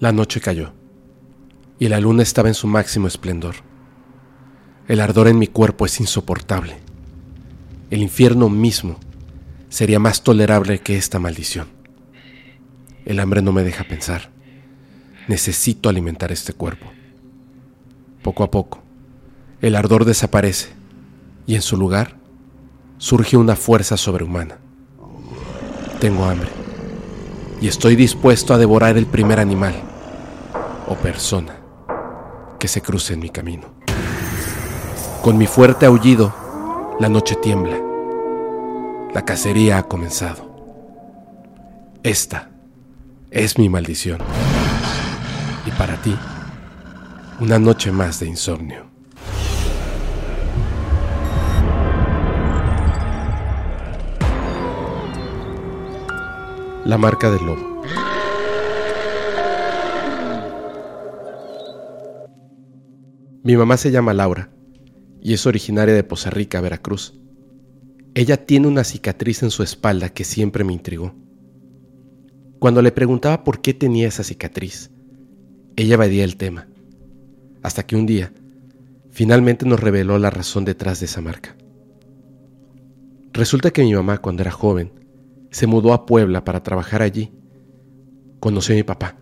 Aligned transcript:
La 0.00 0.12
noche 0.12 0.40
cayó 0.40 0.72
y 1.78 1.88
la 1.88 2.00
luna 2.00 2.22
estaba 2.22 2.48
en 2.48 2.54
su 2.54 2.66
máximo 2.66 3.06
esplendor. 3.06 3.56
El 4.88 4.98
ardor 4.98 5.28
en 5.28 5.38
mi 5.38 5.46
cuerpo 5.46 5.84
es 5.84 6.00
insoportable. 6.00 6.78
El 7.90 8.00
infierno 8.00 8.48
mismo 8.48 8.98
sería 9.68 9.98
más 9.98 10.22
tolerable 10.22 10.78
que 10.78 10.96
esta 10.96 11.18
maldición. 11.18 11.68
El 13.04 13.20
hambre 13.20 13.42
no 13.42 13.52
me 13.52 13.62
deja 13.62 13.84
pensar. 13.84 14.30
Necesito 15.28 15.90
alimentar 15.90 16.32
este 16.32 16.54
cuerpo. 16.54 16.90
Poco 18.22 18.42
a 18.42 18.50
poco, 18.50 18.82
el 19.60 19.76
ardor 19.76 20.06
desaparece 20.06 20.70
y 21.46 21.56
en 21.56 21.62
su 21.62 21.76
lugar 21.76 22.16
surge 22.96 23.36
una 23.36 23.54
fuerza 23.54 23.98
sobrehumana. 23.98 24.60
Tengo 26.00 26.24
hambre 26.24 26.48
y 27.60 27.68
estoy 27.68 27.96
dispuesto 27.96 28.54
a 28.54 28.58
devorar 28.58 28.96
el 28.96 29.04
primer 29.04 29.38
animal 29.38 29.89
o 30.90 30.96
persona 30.96 31.56
que 32.58 32.66
se 32.66 32.82
cruce 32.82 33.14
en 33.14 33.20
mi 33.20 33.30
camino. 33.30 33.68
Con 35.22 35.38
mi 35.38 35.46
fuerte 35.46 35.86
aullido, 35.86 36.34
la 36.98 37.08
noche 37.08 37.36
tiembla. 37.36 37.78
La 39.14 39.24
cacería 39.24 39.78
ha 39.78 39.84
comenzado. 39.84 40.50
Esta 42.02 42.50
es 43.30 43.56
mi 43.56 43.68
maldición. 43.68 44.18
Y 45.64 45.70
para 45.72 45.94
ti, 46.02 46.16
una 47.38 47.60
noche 47.60 47.92
más 47.92 48.18
de 48.18 48.26
insomnio. 48.26 48.90
La 56.84 56.98
marca 56.98 57.30
del 57.30 57.46
lobo. 57.46 57.82
Mi 63.42 63.56
mamá 63.56 63.78
se 63.78 63.90
llama 63.90 64.12
Laura 64.12 64.50
y 65.22 65.32
es 65.32 65.46
originaria 65.46 65.94
de 65.94 66.04
Poza 66.04 66.28
Rica, 66.28 66.60
Veracruz. 66.60 67.18
Ella 68.14 68.44
tiene 68.44 68.66
una 68.66 68.84
cicatriz 68.84 69.42
en 69.42 69.50
su 69.50 69.62
espalda 69.62 70.10
que 70.10 70.24
siempre 70.24 70.62
me 70.62 70.74
intrigó. 70.74 71.14
Cuando 72.58 72.82
le 72.82 72.92
preguntaba 72.92 73.42
por 73.42 73.62
qué 73.62 73.72
tenía 73.72 74.08
esa 74.08 74.24
cicatriz, 74.24 74.90
ella 75.76 75.94
evadía 75.94 76.24
el 76.24 76.36
tema, 76.36 76.68
hasta 77.62 77.86
que 77.86 77.96
un 77.96 78.04
día 78.04 78.30
finalmente 79.08 79.64
nos 79.64 79.80
reveló 79.80 80.18
la 80.18 80.28
razón 80.28 80.66
detrás 80.66 81.00
de 81.00 81.06
esa 81.06 81.22
marca. 81.22 81.56
Resulta 83.32 83.70
que 83.70 83.82
mi 83.82 83.94
mamá 83.94 84.18
cuando 84.18 84.42
era 84.42 84.50
joven 84.50 84.92
se 85.50 85.66
mudó 85.66 85.94
a 85.94 86.04
Puebla 86.04 86.44
para 86.44 86.62
trabajar 86.62 87.00
allí. 87.00 87.32
Conoció 88.38 88.74
a 88.74 88.76
mi 88.76 88.82
papá, 88.82 89.16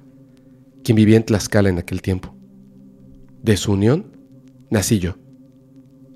quien 0.82 0.96
vivía 0.96 1.18
en 1.18 1.24
Tlaxcala 1.24 1.68
en 1.68 1.78
aquel 1.78 2.02
tiempo. 2.02 2.37
De 3.42 3.56
su 3.56 3.72
unión 3.72 4.16
nací 4.70 4.98
yo. 4.98 5.16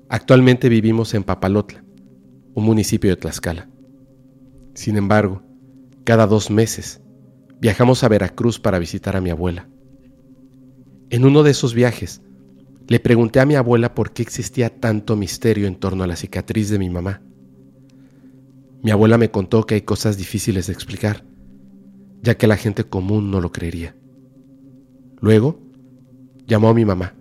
Actualmente 0.09 0.69
vivimos 0.69 1.13
en 1.13 1.23
Papalotla, 1.23 1.83
un 2.53 2.65
municipio 2.65 3.09
de 3.09 3.15
Tlaxcala. 3.15 3.69
Sin 4.73 4.97
embargo, 4.97 5.41
cada 6.03 6.27
dos 6.27 6.51
meses 6.51 7.01
viajamos 7.59 8.03
a 8.03 8.09
Veracruz 8.09 8.59
para 8.59 8.79
visitar 8.79 9.15
a 9.15 9.21
mi 9.21 9.29
abuela. 9.29 9.69
En 11.09 11.25
uno 11.25 11.43
de 11.43 11.51
esos 11.51 11.73
viajes, 11.73 12.21
le 12.87 12.99
pregunté 12.99 13.39
a 13.39 13.45
mi 13.45 13.55
abuela 13.55 13.95
por 13.95 14.11
qué 14.11 14.21
existía 14.21 14.69
tanto 14.69 15.15
misterio 15.15 15.67
en 15.67 15.75
torno 15.75 16.03
a 16.03 16.07
la 16.07 16.15
cicatriz 16.15 16.69
de 16.69 16.79
mi 16.79 16.89
mamá. 16.89 17.21
Mi 18.81 18.91
abuela 18.91 19.17
me 19.17 19.31
contó 19.31 19.65
que 19.65 19.75
hay 19.75 19.81
cosas 19.81 20.17
difíciles 20.17 20.67
de 20.67 20.73
explicar, 20.73 21.23
ya 22.21 22.35
que 22.35 22.47
la 22.47 22.57
gente 22.57 22.83
común 22.83 23.31
no 23.31 23.39
lo 23.39 23.51
creería. 23.51 23.95
Luego, 25.21 25.61
llamó 26.45 26.69
a 26.69 26.73
mi 26.73 26.85
mamá 26.85 27.13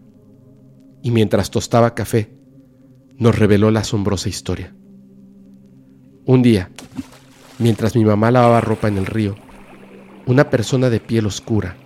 y 1.03 1.11
mientras 1.11 1.51
tostaba 1.51 1.95
café, 1.95 2.31
nos 3.19 3.39
reveló 3.39 3.71
la 3.71 3.81
asombrosa 3.81 4.29
historia. 4.29 4.75
Un 6.25 6.43
día, 6.43 6.71
mientras 7.59 7.97
mi 7.97 8.05
mamá 8.05 8.31
lavaba 8.31 8.61
ropa 8.61 8.89
en 8.89 8.99
el 8.99 9.07
río, 9.07 9.35
una 10.27 10.51
persona 10.51 10.89
de 10.91 11.01
piel 11.01 11.27
oscura, 11.27 11.77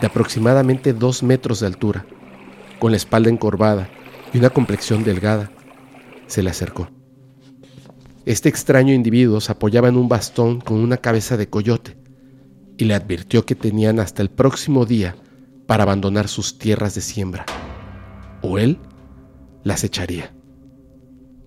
de 0.00 0.06
aproximadamente 0.06 0.94
dos 0.94 1.22
metros 1.22 1.60
de 1.60 1.66
altura, 1.66 2.06
con 2.78 2.92
la 2.92 2.96
espalda 2.96 3.28
encorvada 3.28 3.88
y 4.32 4.38
una 4.38 4.50
complexión 4.50 5.04
delgada, 5.04 5.50
se 6.26 6.42
le 6.42 6.50
acercó. 6.50 6.88
Este 8.24 8.48
extraño 8.48 8.94
individuo 8.94 9.40
se 9.40 9.52
apoyaba 9.52 9.88
en 9.88 9.96
un 9.96 10.08
bastón 10.08 10.60
con 10.60 10.78
una 10.78 10.98
cabeza 10.98 11.36
de 11.36 11.48
coyote 11.48 11.96
y 12.76 12.84
le 12.84 12.94
advirtió 12.94 13.44
que 13.44 13.54
tenían 13.54 14.00
hasta 14.00 14.22
el 14.22 14.30
próximo 14.30 14.86
día 14.86 15.16
para 15.68 15.82
abandonar 15.82 16.28
sus 16.28 16.56
tierras 16.56 16.94
de 16.94 17.02
siembra, 17.02 17.44
o 18.40 18.56
él 18.56 18.78
las 19.64 19.84
echaría. 19.84 20.34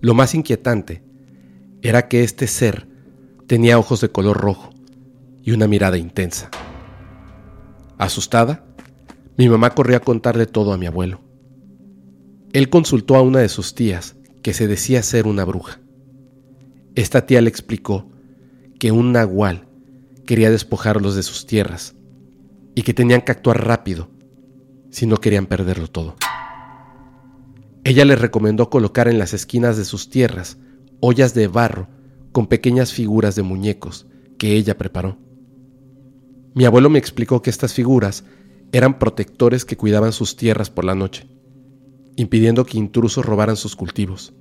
Lo 0.00 0.14
más 0.14 0.36
inquietante 0.36 1.02
era 1.82 2.06
que 2.06 2.22
este 2.22 2.46
ser 2.46 2.86
tenía 3.48 3.80
ojos 3.80 4.00
de 4.00 4.12
color 4.12 4.36
rojo 4.40 4.70
y 5.42 5.50
una 5.50 5.66
mirada 5.66 5.98
intensa. 5.98 6.50
Asustada, 7.98 8.64
mi 9.36 9.48
mamá 9.48 9.70
corrió 9.70 9.96
a 9.96 10.00
contarle 10.00 10.46
todo 10.46 10.72
a 10.72 10.78
mi 10.78 10.86
abuelo. 10.86 11.20
Él 12.52 12.70
consultó 12.70 13.16
a 13.16 13.22
una 13.22 13.40
de 13.40 13.48
sus 13.48 13.74
tías, 13.74 14.14
que 14.40 14.54
se 14.54 14.68
decía 14.68 15.02
ser 15.02 15.26
una 15.26 15.44
bruja. 15.44 15.80
Esta 16.94 17.26
tía 17.26 17.40
le 17.40 17.48
explicó 17.48 18.08
que 18.78 18.92
un 18.92 19.10
nahual 19.10 19.66
quería 20.26 20.52
despojarlos 20.52 21.16
de 21.16 21.24
sus 21.24 21.44
tierras 21.44 21.96
y 22.76 22.82
que 22.82 22.94
tenían 22.94 23.22
que 23.22 23.32
actuar 23.32 23.66
rápido 23.66 24.11
si 24.92 25.06
no 25.06 25.16
querían 25.16 25.46
perderlo 25.46 25.88
todo. 25.88 26.14
Ella 27.82 28.04
le 28.04 28.14
recomendó 28.14 28.70
colocar 28.70 29.08
en 29.08 29.18
las 29.18 29.34
esquinas 29.34 29.76
de 29.76 29.84
sus 29.84 30.08
tierras 30.08 30.58
ollas 31.00 31.34
de 31.34 31.48
barro 31.48 31.88
con 32.30 32.46
pequeñas 32.46 32.92
figuras 32.92 33.34
de 33.34 33.42
muñecos 33.42 34.06
que 34.38 34.54
ella 34.54 34.78
preparó. 34.78 35.18
Mi 36.54 36.64
abuelo 36.64 36.90
me 36.90 36.98
explicó 36.98 37.42
que 37.42 37.50
estas 37.50 37.74
figuras 37.74 38.24
eran 38.70 38.98
protectores 38.98 39.64
que 39.64 39.76
cuidaban 39.76 40.12
sus 40.12 40.36
tierras 40.36 40.70
por 40.70 40.84
la 40.84 40.94
noche, 40.94 41.26
impidiendo 42.14 42.64
que 42.64 42.78
intrusos 42.78 43.24
robaran 43.24 43.56
sus 43.56 43.74
cultivos. 43.74 44.32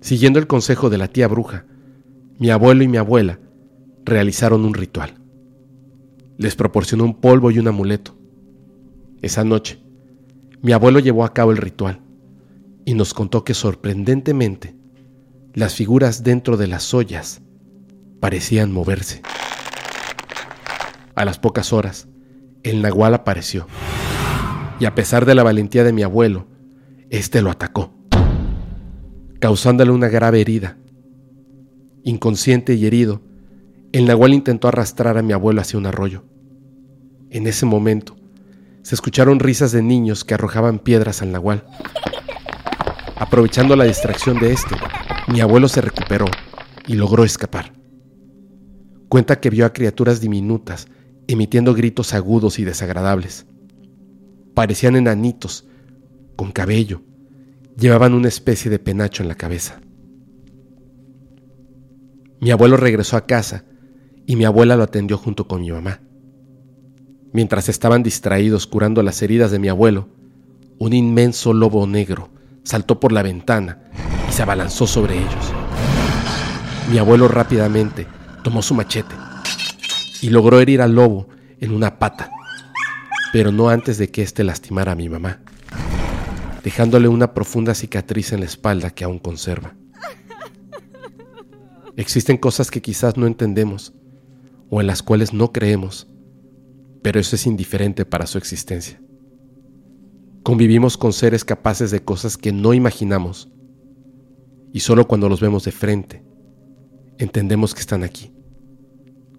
Siguiendo 0.00 0.38
el 0.38 0.46
consejo 0.46 0.88
de 0.88 0.98
la 0.98 1.08
tía 1.08 1.26
bruja, 1.26 1.66
mi 2.38 2.50
abuelo 2.50 2.84
y 2.84 2.88
mi 2.88 2.96
abuela 2.96 3.40
realizaron 4.04 4.64
un 4.64 4.74
ritual. 4.74 5.14
Les 6.38 6.54
proporcionó 6.54 7.04
un 7.04 7.20
polvo 7.20 7.50
y 7.50 7.58
un 7.58 7.66
amuleto. 7.68 8.16
Esa 9.26 9.42
noche, 9.42 9.80
mi 10.62 10.70
abuelo 10.70 11.00
llevó 11.00 11.24
a 11.24 11.34
cabo 11.34 11.50
el 11.50 11.56
ritual 11.56 12.00
y 12.84 12.94
nos 12.94 13.12
contó 13.12 13.42
que 13.42 13.54
sorprendentemente 13.54 14.76
las 15.52 15.74
figuras 15.74 16.22
dentro 16.22 16.56
de 16.56 16.68
las 16.68 16.94
ollas 16.94 17.42
parecían 18.20 18.70
moverse. 18.70 19.22
A 21.16 21.24
las 21.24 21.40
pocas 21.40 21.72
horas, 21.72 22.06
el 22.62 22.82
nahual 22.82 23.14
apareció 23.14 23.66
y 24.78 24.84
a 24.84 24.94
pesar 24.94 25.26
de 25.26 25.34
la 25.34 25.42
valentía 25.42 25.82
de 25.82 25.92
mi 25.92 26.04
abuelo, 26.04 26.46
éste 27.10 27.42
lo 27.42 27.50
atacó, 27.50 27.92
causándole 29.40 29.90
una 29.90 30.06
grave 30.06 30.40
herida. 30.40 30.78
Inconsciente 32.04 32.74
y 32.74 32.86
herido, 32.86 33.22
el 33.90 34.06
nahual 34.06 34.34
intentó 34.34 34.68
arrastrar 34.68 35.18
a 35.18 35.22
mi 35.22 35.32
abuelo 35.32 35.62
hacia 35.62 35.80
un 35.80 35.86
arroyo. 35.86 36.22
En 37.30 37.48
ese 37.48 37.66
momento, 37.66 38.15
se 38.86 38.94
escucharon 38.94 39.40
risas 39.40 39.72
de 39.72 39.82
niños 39.82 40.24
que 40.24 40.34
arrojaban 40.34 40.78
piedras 40.78 41.20
al 41.20 41.32
nahual. 41.32 41.64
Aprovechando 43.16 43.74
la 43.74 43.82
distracción 43.82 44.38
de 44.38 44.52
este, 44.52 44.76
mi 45.26 45.40
abuelo 45.40 45.66
se 45.66 45.80
recuperó 45.80 46.26
y 46.86 46.94
logró 46.94 47.24
escapar. 47.24 47.72
Cuenta 49.08 49.40
que 49.40 49.50
vio 49.50 49.66
a 49.66 49.72
criaturas 49.72 50.20
diminutas 50.20 50.86
emitiendo 51.26 51.74
gritos 51.74 52.14
agudos 52.14 52.60
y 52.60 52.64
desagradables. 52.64 53.46
Parecían 54.54 54.94
enanitos, 54.94 55.66
con 56.36 56.52
cabello, 56.52 57.02
llevaban 57.76 58.14
una 58.14 58.28
especie 58.28 58.70
de 58.70 58.78
penacho 58.78 59.24
en 59.24 59.28
la 59.28 59.34
cabeza. 59.34 59.80
Mi 62.40 62.52
abuelo 62.52 62.76
regresó 62.76 63.16
a 63.16 63.26
casa 63.26 63.64
y 64.26 64.36
mi 64.36 64.44
abuela 64.44 64.76
lo 64.76 64.84
atendió 64.84 65.18
junto 65.18 65.48
con 65.48 65.62
mi 65.62 65.72
mamá. 65.72 66.05
Mientras 67.36 67.68
estaban 67.68 68.02
distraídos 68.02 68.66
curando 68.66 69.02
las 69.02 69.20
heridas 69.20 69.50
de 69.50 69.58
mi 69.58 69.68
abuelo, 69.68 70.08
un 70.78 70.94
inmenso 70.94 71.52
lobo 71.52 71.86
negro 71.86 72.30
saltó 72.62 72.98
por 72.98 73.12
la 73.12 73.22
ventana 73.22 73.90
y 74.26 74.32
se 74.32 74.40
abalanzó 74.40 74.86
sobre 74.86 75.18
ellos. 75.18 75.52
Mi 76.90 76.96
abuelo 76.96 77.28
rápidamente 77.28 78.06
tomó 78.42 78.62
su 78.62 78.72
machete 78.72 79.14
y 80.22 80.30
logró 80.30 80.60
herir 80.60 80.80
al 80.80 80.94
lobo 80.94 81.28
en 81.60 81.72
una 81.72 81.98
pata, 81.98 82.30
pero 83.34 83.52
no 83.52 83.68
antes 83.68 83.98
de 83.98 84.10
que 84.10 84.22
éste 84.22 84.42
lastimara 84.42 84.92
a 84.92 84.96
mi 84.96 85.10
mamá, 85.10 85.40
dejándole 86.64 87.06
una 87.06 87.34
profunda 87.34 87.74
cicatriz 87.74 88.32
en 88.32 88.40
la 88.40 88.46
espalda 88.46 88.92
que 88.92 89.04
aún 89.04 89.18
conserva. 89.18 89.74
Existen 91.98 92.38
cosas 92.38 92.70
que 92.70 92.80
quizás 92.80 93.18
no 93.18 93.26
entendemos 93.26 93.92
o 94.70 94.80
en 94.80 94.86
las 94.86 95.02
cuales 95.02 95.34
no 95.34 95.52
creemos, 95.52 96.08
pero 97.06 97.20
eso 97.20 97.36
es 97.36 97.46
indiferente 97.46 98.04
para 98.04 98.26
su 98.26 98.36
existencia. 98.36 99.00
Convivimos 100.42 100.96
con 100.96 101.12
seres 101.12 101.44
capaces 101.44 101.92
de 101.92 102.02
cosas 102.02 102.36
que 102.36 102.50
no 102.50 102.74
imaginamos 102.74 103.48
y 104.72 104.80
solo 104.80 105.06
cuando 105.06 105.28
los 105.28 105.40
vemos 105.40 105.62
de 105.62 105.70
frente 105.70 106.24
entendemos 107.18 107.74
que 107.74 107.80
están 107.80 108.02
aquí, 108.02 108.34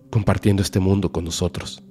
compartiendo 0.09 0.61
este 0.61 0.79
mundo 0.79 1.11
con 1.11 1.25
nosotros. 1.25 1.83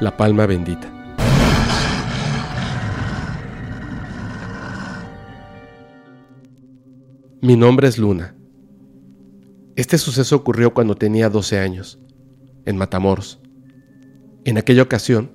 La 0.00 0.14
palma 0.18 0.44
bendita. 0.44 0.92
Mi 7.40 7.56
nombre 7.56 7.88
es 7.88 7.96
Luna. 7.96 8.35
Este 9.76 9.98
suceso 9.98 10.36
ocurrió 10.36 10.72
cuando 10.72 10.94
tenía 10.94 11.28
12 11.28 11.58
años, 11.58 11.98
en 12.64 12.78
Matamoros. 12.78 13.40
En 14.46 14.56
aquella 14.56 14.82
ocasión, 14.82 15.32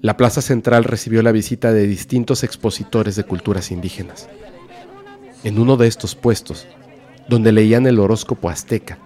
la 0.00 0.16
plaza 0.16 0.42
central 0.42 0.84
recibió 0.84 1.22
la 1.22 1.32
visita 1.32 1.72
de 1.72 1.88
distintos 1.88 2.44
expositores 2.44 3.16
de 3.16 3.24
culturas 3.24 3.72
indígenas. 3.72 4.28
En 5.42 5.58
uno 5.58 5.76
de 5.76 5.88
estos 5.88 6.14
puestos, 6.14 6.68
donde 7.28 7.50
leían 7.50 7.88
el 7.88 7.98
horóscopo 7.98 8.48
azteca 8.48 8.98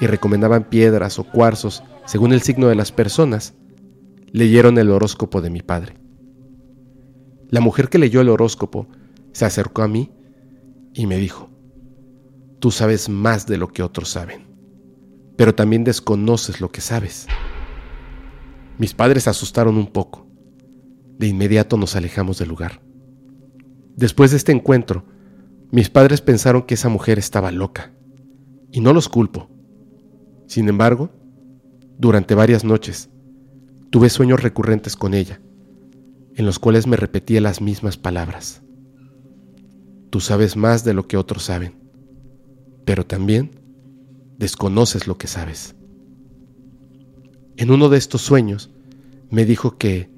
y 0.00 0.06
recomendaban 0.06 0.64
piedras 0.64 1.18
o 1.18 1.24
cuarzos 1.24 1.82
según 2.06 2.32
el 2.32 2.40
signo 2.40 2.68
de 2.68 2.74
las 2.74 2.92
personas, 2.92 3.52
leyeron 4.32 4.78
el 4.78 4.90
horóscopo 4.90 5.42
de 5.42 5.50
mi 5.50 5.60
padre. 5.60 5.98
La 7.50 7.60
mujer 7.60 7.90
que 7.90 7.98
leyó 7.98 8.22
el 8.22 8.30
horóscopo 8.30 8.88
se 9.32 9.44
acercó 9.44 9.82
a 9.82 9.88
mí 9.88 10.10
y 10.94 11.06
me 11.06 11.18
dijo, 11.18 11.50
tú 12.58 12.70
sabes 12.70 13.08
más 13.08 13.46
de 13.46 13.56
lo 13.56 13.68
que 13.68 13.82
otros 13.82 14.08
saben, 14.10 14.46
pero 15.36 15.54
también 15.54 15.84
desconoces 15.84 16.60
lo 16.60 16.70
que 16.70 16.80
sabes. 16.80 17.26
Mis 18.78 18.94
padres 18.94 19.24
se 19.24 19.30
asustaron 19.30 19.76
un 19.76 19.86
poco. 19.86 20.26
De 21.18 21.26
inmediato 21.26 21.76
nos 21.76 21.96
alejamos 21.96 22.38
del 22.38 22.48
lugar. 22.48 22.82
Después 23.96 24.30
de 24.30 24.36
este 24.36 24.52
encuentro, 24.52 25.04
mis 25.70 25.88
padres 25.88 26.20
pensaron 26.20 26.62
que 26.62 26.74
esa 26.74 26.88
mujer 26.88 27.18
estaba 27.18 27.50
loca, 27.50 27.92
y 28.70 28.80
no 28.80 28.92
los 28.92 29.08
culpo. 29.08 29.48
Sin 30.46 30.68
embargo, 30.68 31.10
durante 31.98 32.34
varias 32.34 32.64
noches, 32.64 33.08
tuve 33.90 34.10
sueños 34.10 34.42
recurrentes 34.42 34.96
con 34.96 35.14
ella, 35.14 35.40
en 36.34 36.44
los 36.44 36.58
cuales 36.58 36.86
me 36.86 36.96
repetía 36.96 37.40
las 37.40 37.62
mismas 37.62 37.96
palabras. 37.96 38.62
Tú 40.10 40.20
sabes 40.20 40.56
más 40.56 40.84
de 40.84 40.92
lo 40.92 41.08
que 41.08 41.16
otros 41.16 41.44
saben, 41.44 41.85
pero 42.86 43.04
también 43.04 43.50
desconoces 44.38 45.06
lo 45.06 45.18
que 45.18 45.26
sabes. 45.26 45.74
En 47.58 47.70
uno 47.70 47.90
de 47.90 47.98
estos 47.98 48.22
sueños 48.22 48.70
me 49.28 49.44
dijo 49.44 49.76
que 49.76 50.08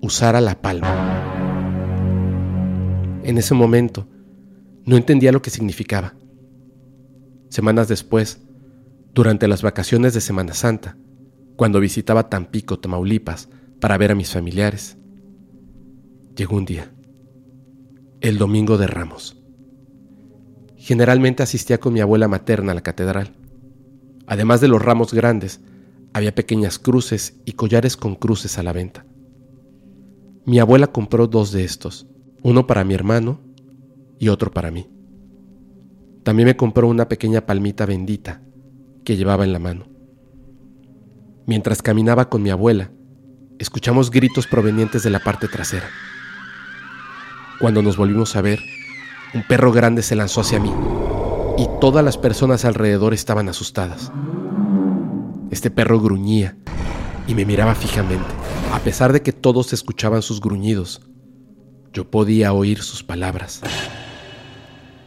usara 0.00 0.40
la 0.40 0.62
palma. 0.62 1.24
En 3.24 3.36
ese 3.36 3.52
momento 3.52 4.06
no 4.86 4.96
entendía 4.96 5.32
lo 5.32 5.42
que 5.42 5.50
significaba. 5.50 6.14
Semanas 7.48 7.88
después, 7.88 8.42
durante 9.12 9.48
las 9.48 9.62
vacaciones 9.62 10.14
de 10.14 10.20
Semana 10.20 10.54
Santa, 10.54 10.96
cuando 11.56 11.80
visitaba 11.80 12.30
Tampico, 12.30 12.78
Tamaulipas, 12.78 13.48
para 13.80 13.98
ver 13.98 14.12
a 14.12 14.14
mis 14.14 14.30
familiares, 14.30 14.98
llegó 16.36 16.56
un 16.56 16.64
día, 16.64 16.92
el 18.20 18.38
domingo 18.38 18.78
de 18.78 18.86
Ramos. 18.86 19.37
Generalmente 20.88 21.42
asistía 21.42 21.78
con 21.78 21.92
mi 21.92 22.00
abuela 22.00 22.28
materna 22.28 22.72
a 22.72 22.74
la 22.74 22.80
catedral. 22.80 23.34
Además 24.26 24.62
de 24.62 24.68
los 24.68 24.80
ramos 24.80 25.12
grandes, 25.12 25.60
había 26.14 26.34
pequeñas 26.34 26.78
cruces 26.78 27.38
y 27.44 27.52
collares 27.52 27.94
con 27.98 28.14
cruces 28.14 28.56
a 28.56 28.62
la 28.62 28.72
venta. 28.72 29.04
Mi 30.46 30.58
abuela 30.60 30.86
compró 30.86 31.26
dos 31.26 31.52
de 31.52 31.62
estos, 31.62 32.06
uno 32.42 32.66
para 32.66 32.84
mi 32.84 32.94
hermano 32.94 33.38
y 34.18 34.30
otro 34.30 34.50
para 34.50 34.70
mí. 34.70 34.88
También 36.22 36.46
me 36.46 36.56
compró 36.56 36.88
una 36.88 37.06
pequeña 37.06 37.44
palmita 37.44 37.84
bendita 37.84 38.40
que 39.04 39.18
llevaba 39.18 39.44
en 39.44 39.52
la 39.52 39.58
mano. 39.58 39.88
Mientras 41.44 41.82
caminaba 41.82 42.30
con 42.30 42.42
mi 42.42 42.48
abuela, 42.48 42.92
escuchamos 43.58 44.10
gritos 44.10 44.46
provenientes 44.46 45.02
de 45.02 45.10
la 45.10 45.18
parte 45.18 45.48
trasera. 45.48 45.90
Cuando 47.60 47.82
nos 47.82 47.98
volvimos 47.98 48.36
a 48.36 48.40
ver, 48.40 48.60
un 49.34 49.42
perro 49.42 49.72
grande 49.72 50.02
se 50.02 50.16
lanzó 50.16 50.40
hacia 50.40 50.60
mí 50.60 50.72
y 51.58 51.68
todas 51.80 52.04
las 52.04 52.16
personas 52.16 52.64
alrededor 52.64 53.14
estaban 53.14 53.48
asustadas. 53.48 54.12
Este 55.50 55.70
perro 55.70 56.00
gruñía 56.00 56.56
y 57.26 57.34
me 57.34 57.44
miraba 57.44 57.74
fijamente. 57.74 58.26
A 58.72 58.78
pesar 58.80 59.12
de 59.12 59.22
que 59.22 59.32
todos 59.32 59.72
escuchaban 59.72 60.22
sus 60.22 60.40
gruñidos, 60.40 61.02
yo 61.92 62.10
podía 62.10 62.52
oír 62.52 62.82
sus 62.82 63.02
palabras. 63.02 63.60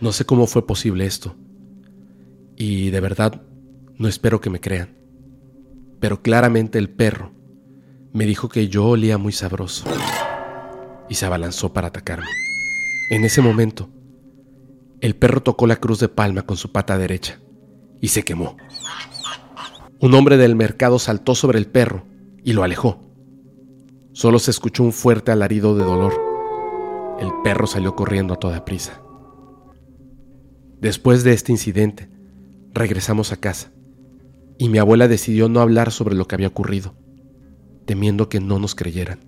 No 0.01 0.11
sé 0.11 0.25
cómo 0.25 0.47
fue 0.47 0.65
posible 0.65 1.05
esto. 1.05 1.35
Y 2.57 2.89
de 2.89 2.99
verdad, 2.99 3.41
no 3.97 4.07
espero 4.07 4.41
que 4.41 4.49
me 4.49 4.59
crean. 4.59 4.97
Pero 5.99 6.21
claramente 6.21 6.79
el 6.79 6.89
perro 6.89 7.31
me 8.13 8.25
dijo 8.25 8.49
que 8.49 8.67
yo 8.67 8.85
olía 8.85 9.17
muy 9.17 9.31
sabroso 9.31 9.85
y 11.07 11.15
se 11.15 11.25
abalanzó 11.25 11.71
para 11.71 11.87
atacarme. 11.87 12.25
En 13.09 13.23
ese 13.23 13.41
momento, 13.41 13.89
el 15.01 15.15
perro 15.15 15.41
tocó 15.41 15.65
la 15.65 15.77
cruz 15.77 15.99
de 15.99 16.07
palma 16.07 16.43
con 16.43 16.57
su 16.57 16.71
pata 16.71 16.97
derecha 16.97 17.39
y 17.99 18.09
se 18.09 18.23
quemó. 18.23 18.55
Un 19.99 20.13
hombre 20.13 20.37
del 20.37 20.55
mercado 20.55 20.99
saltó 20.99 21.35
sobre 21.35 21.57
el 21.57 21.67
perro 21.67 22.05
y 22.43 22.53
lo 22.53 22.63
alejó. 22.63 23.01
Solo 24.13 24.39
se 24.39 24.51
escuchó 24.51 24.83
un 24.83 24.93
fuerte 24.93 25.31
alarido 25.31 25.75
de 25.75 25.83
dolor. 25.83 26.13
El 27.19 27.29
perro 27.43 27.65
salió 27.65 27.95
corriendo 27.95 28.35
a 28.35 28.37
toda 28.37 28.63
prisa. 28.63 29.01
Después 30.79 31.23
de 31.23 31.33
este 31.33 31.51
incidente, 31.51 32.09
regresamos 32.73 33.31
a 33.31 33.37
casa 33.37 33.71
y 34.57 34.69
mi 34.69 34.77
abuela 34.77 35.07
decidió 35.07 35.49
no 35.49 35.61
hablar 35.61 35.91
sobre 35.91 36.15
lo 36.15 36.27
que 36.27 36.35
había 36.35 36.47
ocurrido, 36.47 36.95
temiendo 37.85 38.29
que 38.29 38.39
no 38.39 38.59
nos 38.59 38.75
creyeran. 38.75 39.19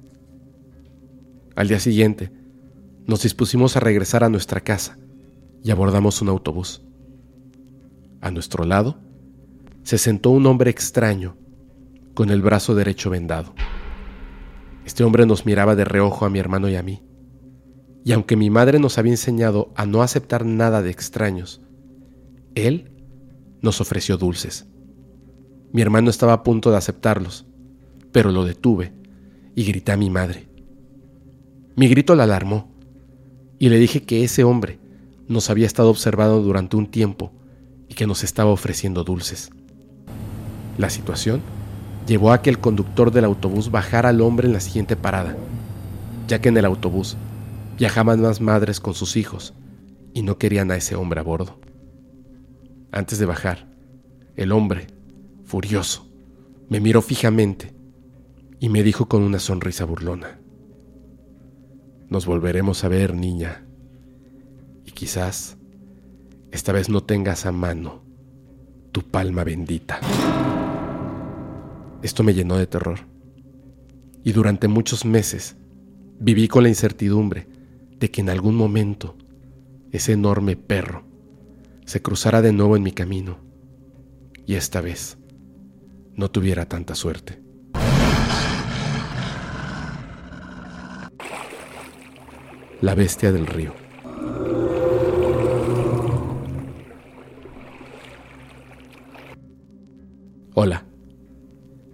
Al 1.55 1.67
día 1.67 1.79
siguiente, 1.79 2.31
nos 3.05 3.23
dispusimos 3.23 3.75
a 3.75 3.79
regresar 3.79 4.23
a 4.23 4.29
nuestra 4.29 4.61
casa 4.61 4.97
y 5.63 5.71
abordamos 5.71 6.21
un 6.21 6.29
autobús. 6.29 6.81
A 8.21 8.31
nuestro 8.31 8.65
lado 8.65 8.97
se 9.83 9.97
sentó 9.97 10.29
un 10.29 10.45
hombre 10.45 10.69
extraño 10.69 11.35
con 12.13 12.29
el 12.29 12.41
brazo 12.41 12.75
derecho 12.75 13.09
vendado. 13.09 13.53
Este 14.85 15.03
hombre 15.03 15.25
nos 15.25 15.45
miraba 15.45 15.75
de 15.75 15.85
reojo 15.85 16.25
a 16.25 16.29
mi 16.29 16.39
hermano 16.39 16.69
y 16.69 16.75
a 16.75 16.83
mí. 16.83 17.01
Y 18.05 18.11
aunque 18.11 18.35
mi 18.35 18.49
madre 18.49 18.79
nos 18.79 18.97
había 18.97 19.13
enseñado 19.13 19.71
a 19.75 19.85
no 19.85 20.01
aceptar 20.01 20.45
nada 20.45 20.81
de 20.81 20.91
extraños, 20.91 21.61
él 22.53 22.91
nos 23.61 23.79
ofreció 23.79 24.17
dulces. 24.17 24.67
Mi 25.71 25.81
hermano 25.81 26.09
estaba 26.09 26.33
a 26.33 26.43
punto 26.43 26.69
de 26.69 26.77
aceptarlos, 26.77 27.45
pero 28.11 28.31
lo 28.31 28.43
detuve 28.43 28.93
y 29.55 29.63
grité 29.63 29.93
a 29.93 29.97
mi 29.97 30.09
madre. 30.09 30.47
Mi 31.75 31.87
grito 31.87 32.13
la 32.15 32.25
alarmó 32.25 32.71
y 33.57 33.69
le 33.69 33.79
dije 33.79 34.03
que 34.03 34.23
ese 34.23 34.43
hombre 34.43 34.79
nos 35.27 35.49
había 35.49 35.65
estado 35.65 35.89
observando 35.89 36.41
durante 36.41 36.75
un 36.75 36.87
tiempo 36.87 37.31
y 37.87 37.95
que 37.95 38.07
nos 38.07 38.23
estaba 38.23 38.51
ofreciendo 38.51 39.03
dulces. 39.03 39.49
La 40.77 40.89
situación 40.89 41.41
llevó 42.07 42.31
a 42.31 42.41
que 42.41 42.49
el 42.49 42.59
conductor 42.59 43.11
del 43.11 43.25
autobús 43.25 43.71
bajara 43.71 44.09
al 44.09 44.21
hombre 44.21 44.47
en 44.47 44.53
la 44.53 44.59
siguiente 44.59 44.95
parada, 44.95 45.35
ya 46.27 46.39
que 46.39 46.49
en 46.49 46.57
el 46.57 46.65
autobús 46.65 47.17
viajaban 47.77 48.21
más 48.21 48.41
madres 48.41 48.79
con 48.79 48.93
sus 48.93 49.15
hijos 49.15 49.53
y 50.13 50.21
no 50.21 50.37
querían 50.37 50.71
a 50.71 50.75
ese 50.75 50.95
hombre 50.95 51.19
a 51.19 51.23
bordo. 51.23 51.59
Antes 52.91 53.19
de 53.19 53.25
bajar, 53.25 53.67
el 54.35 54.51
hombre, 54.51 54.87
furioso, 55.45 56.07
me 56.69 56.79
miró 56.79 57.01
fijamente 57.01 57.73
y 58.59 58.69
me 58.69 58.83
dijo 58.83 59.07
con 59.07 59.23
una 59.23 59.39
sonrisa 59.39 59.85
burlona, 59.85 60.39
Nos 62.09 62.25
volveremos 62.25 62.83
a 62.83 62.87
ver, 62.87 63.15
niña, 63.15 63.62
quizás 65.03 65.57
esta 66.53 66.71
vez 66.71 66.87
no 66.87 67.03
tengas 67.03 67.45
a 67.45 67.51
mano 67.51 68.05
tu 68.93 69.01
palma 69.01 69.43
bendita. 69.43 69.99
Esto 72.01 72.23
me 72.23 72.33
llenó 72.33 72.55
de 72.55 72.67
terror. 72.67 72.99
Y 74.23 74.31
durante 74.31 74.69
muchos 74.69 75.03
meses 75.03 75.57
viví 76.21 76.47
con 76.47 76.63
la 76.63 76.69
incertidumbre 76.69 77.49
de 77.99 78.11
que 78.11 78.21
en 78.21 78.29
algún 78.29 78.55
momento 78.55 79.17
ese 79.91 80.13
enorme 80.13 80.55
perro 80.55 81.03
se 81.85 82.01
cruzara 82.01 82.41
de 82.41 82.53
nuevo 82.53 82.77
en 82.77 82.83
mi 82.83 82.93
camino 82.93 83.39
y 84.45 84.55
esta 84.55 84.79
vez 84.79 85.17
no 86.15 86.31
tuviera 86.31 86.65
tanta 86.69 86.95
suerte. 86.95 87.41
La 92.79 92.95
bestia 92.95 93.33
del 93.33 93.47
río. 93.47 93.83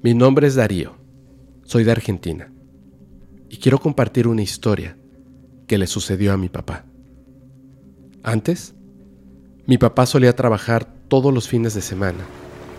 Mi 0.01 0.13
nombre 0.13 0.45
es 0.45 0.55
Darío, 0.55 0.95
soy 1.63 1.85
de 1.85 1.91
Argentina 1.91 2.51
y 3.47 3.57
quiero 3.57 3.79
compartir 3.79 4.27
una 4.27 4.41
historia 4.41 4.97
que 5.65 5.77
le 5.77 5.87
sucedió 5.87 6.33
a 6.33 6.37
mi 6.37 6.49
papá. 6.49 6.83
Antes, 8.21 8.75
mi 9.65 9.77
papá 9.77 10.05
solía 10.05 10.35
trabajar 10.35 10.85
todos 11.07 11.33
los 11.33 11.47
fines 11.47 11.73
de 11.73 11.81
semana, 11.81 12.19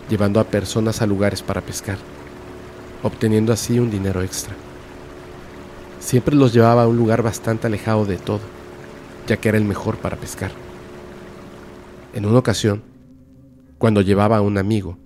llevando 0.07 0.39
a 0.39 0.43
personas 0.43 1.01
a 1.01 1.07
lugares 1.07 1.41
para 1.41 1.61
pescar, 1.61 1.97
obteniendo 3.01 3.51
así 3.51 3.79
un 3.79 3.89
dinero 3.89 4.21
extra. 4.21 4.53
Siempre 5.99 6.35
los 6.35 6.53
llevaba 6.53 6.83
a 6.83 6.87
un 6.87 6.97
lugar 6.97 7.23
bastante 7.23 7.65
alejado 7.65 8.05
de 8.05 8.17
todo, 8.17 8.41
ya 9.25 9.37
que 9.37 9.49
era 9.49 9.57
el 9.57 9.65
mejor 9.65 9.97
para 9.97 10.17
pescar. 10.17 10.51
En 12.13 12.27
una 12.27 12.37
ocasión, 12.37 12.83
cuando 13.79 14.01
llevaba 14.01 14.37
a 14.37 14.41
un 14.41 14.59
amigo, 14.59 14.97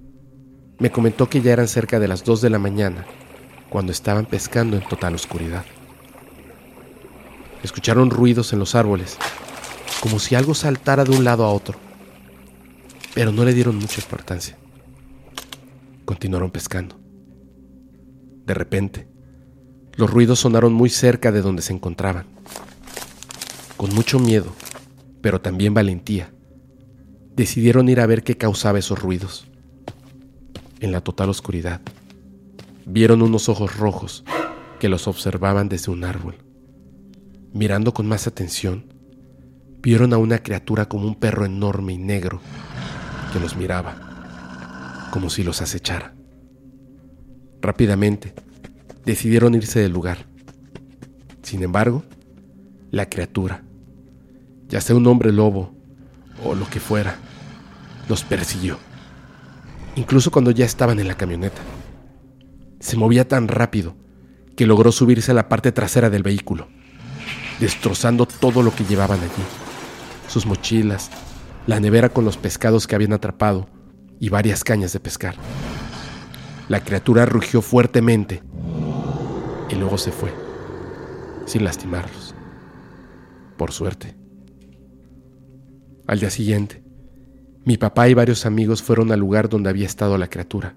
me 0.78 0.92
comentó 0.92 1.30
que 1.30 1.42
ya 1.42 1.54
eran 1.54 1.68
cerca 1.68 2.00
de 2.00 2.08
las 2.08 2.24
2 2.24 2.42
de 2.42 2.50
la 2.50 2.60
mañana 2.60 3.06
cuando 3.70 3.92
estaban 3.92 4.26
pescando 4.26 4.78
en 4.78 4.88
total 4.88 5.16
oscuridad. 5.16 5.66
Escucharon 7.64 8.10
ruidos 8.10 8.54
en 8.54 8.60
los 8.60 8.76
árboles, 8.76 9.18
como 10.02 10.20
si 10.20 10.36
algo 10.36 10.54
saltara 10.54 11.04
de 11.04 11.16
un 11.16 11.24
lado 11.24 11.46
a 11.46 11.52
otro, 11.52 11.78
pero 13.14 13.32
no 13.32 13.46
le 13.46 13.54
dieron 13.54 13.78
mucha 13.78 14.02
importancia. 14.02 14.58
Continuaron 16.04 16.52
pescando. 16.52 17.00
De 18.46 18.54
repente, 18.54 19.08
los 19.96 20.12
ruidos 20.12 20.40
sonaron 20.40 20.74
muy 20.74 20.90
cerca 20.90 21.32
de 21.32 21.42
donde 21.42 21.62
se 21.62 21.74
encontraban. 21.74 22.28
Con 23.78 23.96
mucho 23.96 24.20
miedo, 24.20 24.54
pero 25.22 25.42
también 25.42 25.74
valentía, 25.74 26.32
decidieron 27.36 27.90
ir 27.90 28.00
a 28.00 28.06
ver 28.06 28.24
qué 28.24 28.38
causaba 28.38 28.80
esos 28.80 29.02
ruidos. 29.02 29.48
En 30.80 30.92
la 30.92 31.02
total 31.02 31.30
oscuridad, 31.30 31.82
vieron 32.86 33.22
unos 33.22 33.48
ojos 33.50 33.78
rojos 33.78 34.24
que 34.80 34.90
los 34.90 35.08
observaban 35.08 35.70
desde 35.70 35.92
un 35.92 36.04
árbol. 36.04 36.36
Mirando 37.54 37.94
con 37.94 38.08
más 38.08 38.28
atención, 38.28 38.86
vieron 39.82 40.12
a 40.14 40.18
una 40.18 40.40
criatura 40.40 40.90
como 40.90 41.08
un 41.08 41.16
perro 41.16 41.46
enorme 41.46 41.94
y 41.94 41.98
negro 41.98 42.42
que 43.32 43.40
los 43.40 43.56
miraba, 43.56 45.10
como 45.12 45.30
si 45.30 45.44
los 45.44 45.62
acechara. 45.62 46.14
Rápidamente, 47.62 48.34
decidieron 49.06 49.56
irse 49.56 49.80
del 49.80 49.94
lugar. 49.94 50.26
Sin 51.42 51.64
embargo, 51.64 52.04
la 52.92 53.08
criatura, 53.10 53.64
ya 54.68 54.82
sea 54.82 54.96
un 54.96 55.08
hombre 55.08 55.32
lobo 55.32 55.74
o 56.44 56.54
lo 56.54 56.68
que 56.70 56.80
fuera, 56.80 57.18
los 58.10 58.24
persiguió, 58.24 58.78
incluso 59.96 60.32
cuando 60.32 60.52
ya 60.52 60.66
estaban 60.66 61.00
en 61.00 61.08
la 61.08 61.16
camioneta. 61.16 61.62
Se 62.80 62.98
movía 62.98 63.28
tan 63.28 63.48
rápido 63.48 63.96
que 64.56 64.66
logró 64.66 64.92
subirse 64.92 65.32
a 65.32 65.36
la 65.36 65.50
parte 65.50 65.72
trasera 65.72 66.10
del 66.10 66.24
vehículo, 66.24 66.68
destrozando 67.60 68.26
todo 68.26 68.62
lo 68.62 68.74
que 68.74 68.86
llevaban 68.86 69.20
allí. 69.20 69.44
Sus 70.28 70.46
mochilas, 70.46 71.10
la 71.68 71.80
nevera 71.80 72.10
con 72.10 72.26
los 72.26 72.38
pescados 72.38 72.88
que 72.88 72.96
habían 72.96 73.14
atrapado 73.14 73.68
y 74.20 74.30
varias 74.30 74.64
cañas 74.64 74.94
de 74.94 75.00
pescar. 75.00 75.36
La 76.68 76.84
criatura 76.84 77.26
rugió 77.26 77.62
fuertemente 77.62 78.42
y 79.70 79.76
luego 79.76 79.98
se 79.98 80.12
fue, 80.12 80.34
sin 81.46 81.64
lastimarlos. 81.64 82.34
Por 83.58 83.72
suerte. 83.72 84.16
Al 86.08 86.20
día 86.20 86.30
siguiente, 86.30 86.85
mi 87.66 87.78
papá 87.78 88.08
y 88.08 88.14
varios 88.14 88.46
amigos 88.46 88.82
fueron 88.82 89.12
al 89.12 89.20
lugar 89.20 89.50
donde 89.50 89.70
había 89.70 89.86
estado 89.86 90.18
la 90.18 90.30
criatura 90.30 90.76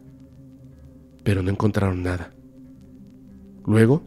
pero 1.28 1.42
no 1.42 1.50
encontraron 1.50 2.02
nada. 2.02 2.33
Luego, 3.66 4.02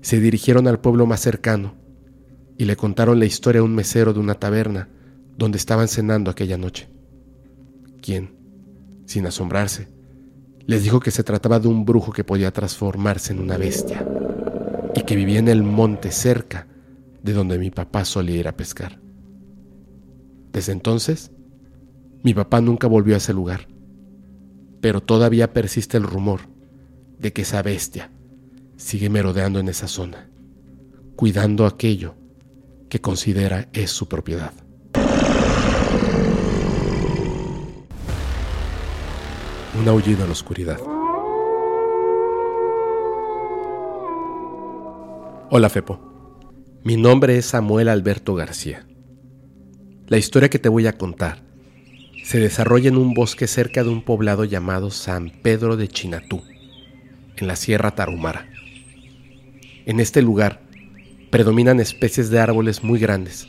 se 0.00 0.20
dirigieron 0.20 0.66
al 0.68 0.80
pueblo 0.80 1.04
más 1.04 1.20
cercano 1.20 1.74
y 2.56 2.64
le 2.64 2.76
contaron 2.76 3.18
la 3.18 3.26
historia 3.26 3.60
a 3.60 3.64
un 3.64 3.74
mesero 3.74 4.14
de 4.14 4.20
una 4.20 4.36
taberna 4.36 4.88
donde 5.36 5.58
estaban 5.58 5.86
cenando 5.86 6.30
aquella 6.30 6.56
noche, 6.56 6.88
quien, 8.00 8.38
sin 9.04 9.26
asombrarse, 9.26 9.88
les 10.64 10.82
dijo 10.82 10.98
que 10.98 11.10
se 11.10 11.24
trataba 11.24 11.60
de 11.60 11.68
un 11.68 11.84
brujo 11.84 12.10
que 12.10 12.24
podía 12.24 12.50
transformarse 12.52 13.34
en 13.34 13.40
una 13.40 13.58
bestia 13.58 14.08
y 14.94 15.02
que 15.02 15.16
vivía 15.16 15.40
en 15.40 15.48
el 15.48 15.62
monte 15.62 16.10
cerca 16.10 16.66
de 17.22 17.34
donde 17.34 17.58
mi 17.58 17.70
papá 17.70 18.06
solía 18.06 18.36
ir 18.36 18.48
a 18.48 18.56
pescar. 18.56 18.98
Desde 20.52 20.72
entonces, 20.72 21.32
mi 22.22 22.34
papá 22.34 22.60
nunca 22.60 22.86
volvió 22.86 23.14
a 23.14 23.18
ese 23.18 23.32
lugar 23.32 23.70
pero 24.80 25.02
todavía 25.02 25.52
persiste 25.52 25.96
el 25.96 26.04
rumor 26.04 26.40
de 27.18 27.32
que 27.32 27.42
esa 27.42 27.62
bestia 27.62 28.10
sigue 28.76 29.10
merodeando 29.10 29.60
en 29.60 29.68
esa 29.68 29.88
zona, 29.88 30.30
cuidando 31.16 31.66
aquello 31.66 32.14
que 32.88 33.00
considera 33.00 33.68
es 33.72 33.90
su 33.90 34.08
propiedad. 34.08 34.52
Un 39.78 39.88
aullido 39.88 40.22
en 40.22 40.26
la 40.26 40.32
oscuridad. 40.32 40.80
Hola 45.50 45.68
Fepo, 45.68 46.00
mi 46.84 46.96
nombre 46.96 47.36
es 47.36 47.46
Samuel 47.46 47.88
Alberto 47.88 48.34
García. 48.34 48.86
La 50.06 50.16
historia 50.16 50.48
que 50.48 50.58
te 50.58 50.68
voy 50.68 50.86
a 50.86 50.96
contar 50.96 51.49
se 52.30 52.38
desarrolla 52.38 52.88
en 52.88 52.96
un 52.96 53.12
bosque 53.12 53.48
cerca 53.48 53.82
de 53.82 53.88
un 53.88 54.02
poblado 54.02 54.44
llamado 54.44 54.92
San 54.92 55.30
Pedro 55.42 55.76
de 55.76 55.88
Chinatú, 55.88 56.40
en 57.36 57.48
la 57.48 57.56
Sierra 57.56 57.90
Tarumara. 57.96 58.46
En 59.84 59.98
este 59.98 60.22
lugar 60.22 60.60
predominan 61.30 61.80
especies 61.80 62.30
de 62.30 62.38
árboles 62.38 62.84
muy 62.84 63.00
grandes. 63.00 63.48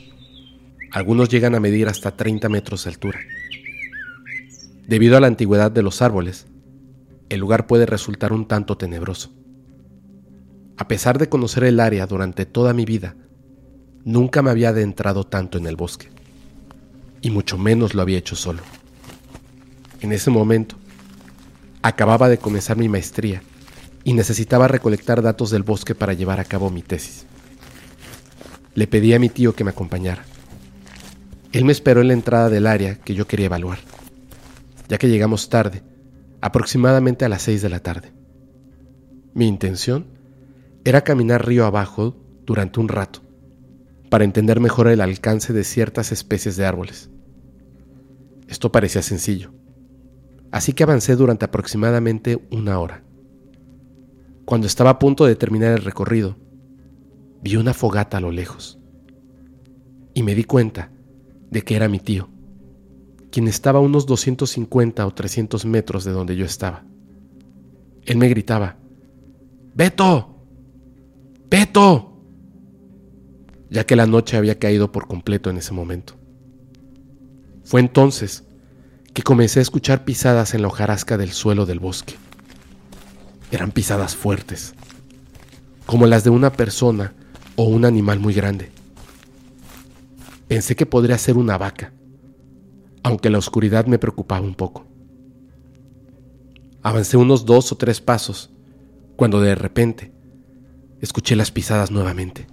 Algunos 0.90 1.28
llegan 1.28 1.54
a 1.54 1.60
medir 1.60 1.86
hasta 1.86 2.16
30 2.16 2.48
metros 2.48 2.82
de 2.82 2.90
altura. 2.90 3.20
Debido 4.88 5.16
a 5.16 5.20
la 5.20 5.28
antigüedad 5.28 5.70
de 5.70 5.82
los 5.82 6.02
árboles, 6.02 6.48
el 7.28 7.38
lugar 7.38 7.68
puede 7.68 7.86
resultar 7.86 8.32
un 8.32 8.48
tanto 8.48 8.76
tenebroso. 8.76 9.32
A 10.76 10.88
pesar 10.88 11.20
de 11.20 11.28
conocer 11.28 11.62
el 11.62 11.78
área 11.78 12.08
durante 12.08 12.46
toda 12.46 12.74
mi 12.74 12.84
vida, 12.84 13.14
nunca 14.02 14.42
me 14.42 14.50
había 14.50 14.70
adentrado 14.70 15.22
tanto 15.22 15.56
en 15.56 15.68
el 15.68 15.76
bosque 15.76 16.08
y 17.22 17.30
mucho 17.30 17.56
menos 17.56 17.94
lo 17.94 18.02
había 18.02 18.18
hecho 18.18 18.36
solo. 18.36 18.62
En 20.00 20.12
ese 20.12 20.30
momento, 20.30 20.76
acababa 21.80 22.28
de 22.28 22.38
comenzar 22.38 22.76
mi 22.76 22.88
maestría 22.88 23.42
y 24.04 24.12
necesitaba 24.12 24.68
recolectar 24.68 25.22
datos 25.22 25.50
del 25.50 25.62
bosque 25.62 25.94
para 25.94 26.12
llevar 26.12 26.40
a 26.40 26.44
cabo 26.44 26.70
mi 26.70 26.82
tesis. 26.82 27.26
Le 28.74 28.86
pedí 28.86 29.14
a 29.14 29.18
mi 29.18 29.28
tío 29.28 29.54
que 29.54 29.64
me 29.64 29.70
acompañara. 29.70 30.24
Él 31.52 31.64
me 31.64 31.72
esperó 31.72 32.00
en 32.00 32.08
la 32.08 32.14
entrada 32.14 32.48
del 32.48 32.66
área 32.66 32.96
que 32.96 33.14
yo 33.14 33.26
quería 33.26 33.46
evaluar, 33.46 33.78
ya 34.88 34.98
que 34.98 35.08
llegamos 35.08 35.48
tarde, 35.48 35.82
aproximadamente 36.40 37.24
a 37.24 37.28
las 37.28 37.42
seis 37.42 37.62
de 37.62 37.68
la 37.68 37.80
tarde. 37.80 38.12
Mi 39.34 39.46
intención 39.46 40.06
era 40.84 41.04
caminar 41.04 41.46
río 41.46 41.64
abajo 41.66 42.16
durante 42.44 42.80
un 42.80 42.88
rato, 42.88 43.20
para 44.10 44.24
entender 44.24 44.58
mejor 44.58 44.88
el 44.88 45.00
alcance 45.00 45.52
de 45.52 45.62
ciertas 45.62 46.10
especies 46.10 46.56
de 46.56 46.66
árboles. 46.66 47.11
Esto 48.48 48.72
parecía 48.72 49.02
sencillo, 49.02 49.52
así 50.50 50.72
que 50.72 50.82
avancé 50.82 51.16
durante 51.16 51.44
aproximadamente 51.44 52.46
una 52.50 52.78
hora. 52.78 53.04
Cuando 54.44 54.66
estaba 54.66 54.90
a 54.90 54.98
punto 54.98 55.24
de 55.24 55.36
terminar 55.36 55.72
el 55.72 55.84
recorrido, 55.84 56.36
vi 57.42 57.56
una 57.56 57.74
fogata 57.74 58.18
a 58.18 58.20
lo 58.20 58.30
lejos 58.30 58.78
y 60.14 60.22
me 60.22 60.34
di 60.34 60.44
cuenta 60.44 60.90
de 61.50 61.62
que 61.62 61.76
era 61.76 61.88
mi 61.88 61.98
tío, 61.98 62.28
quien 63.30 63.48
estaba 63.48 63.78
a 63.78 63.82
unos 63.82 64.06
250 64.06 65.06
o 65.06 65.14
300 65.14 65.64
metros 65.64 66.04
de 66.04 66.12
donde 66.12 66.36
yo 66.36 66.44
estaba. 66.44 66.84
Él 68.04 68.16
me 68.18 68.28
gritaba, 68.28 68.76
¡Beto! 69.74 70.44
¡Beto! 71.48 72.12
ya 73.72 73.86
que 73.86 73.96
la 73.96 74.06
noche 74.06 74.36
había 74.36 74.58
caído 74.58 74.92
por 74.92 75.08
completo 75.08 75.48
en 75.48 75.56
ese 75.56 75.72
momento. 75.72 76.14
Fue 77.72 77.80
entonces 77.80 78.44
que 79.14 79.22
comencé 79.22 79.58
a 79.58 79.62
escuchar 79.62 80.04
pisadas 80.04 80.52
en 80.52 80.60
la 80.60 80.68
hojarasca 80.68 81.16
del 81.16 81.32
suelo 81.32 81.64
del 81.64 81.78
bosque. 81.78 82.16
Eran 83.50 83.70
pisadas 83.72 84.14
fuertes, 84.14 84.74
como 85.86 86.06
las 86.06 86.22
de 86.22 86.28
una 86.28 86.52
persona 86.52 87.14
o 87.56 87.64
un 87.64 87.86
animal 87.86 88.20
muy 88.20 88.34
grande. 88.34 88.70
Pensé 90.48 90.76
que 90.76 90.84
podría 90.84 91.16
ser 91.16 91.38
una 91.38 91.56
vaca, 91.56 91.94
aunque 93.02 93.30
la 93.30 93.38
oscuridad 93.38 93.86
me 93.86 93.98
preocupaba 93.98 94.44
un 94.44 94.54
poco. 94.54 94.84
Avancé 96.82 97.16
unos 97.16 97.46
dos 97.46 97.72
o 97.72 97.76
tres 97.76 98.02
pasos 98.02 98.50
cuando 99.16 99.40
de 99.40 99.54
repente 99.54 100.12
escuché 101.00 101.36
las 101.36 101.50
pisadas 101.50 101.90
nuevamente. 101.90 102.46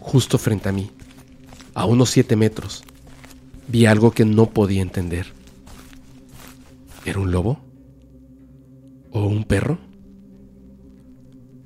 Justo 0.00 0.38
frente 0.38 0.70
a 0.70 0.72
mí, 0.72 0.90
a 1.72 1.84
unos 1.84 2.10
siete 2.10 2.34
metros, 2.34 2.82
vi 3.68 3.86
algo 3.86 4.10
que 4.10 4.24
no 4.24 4.50
podía 4.50 4.82
entender. 4.82 5.26
¿Era 7.04 7.20
un 7.20 7.30
lobo? 7.30 7.60
¿O 9.10 9.26
un 9.26 9.44
perro? 9.44 9.78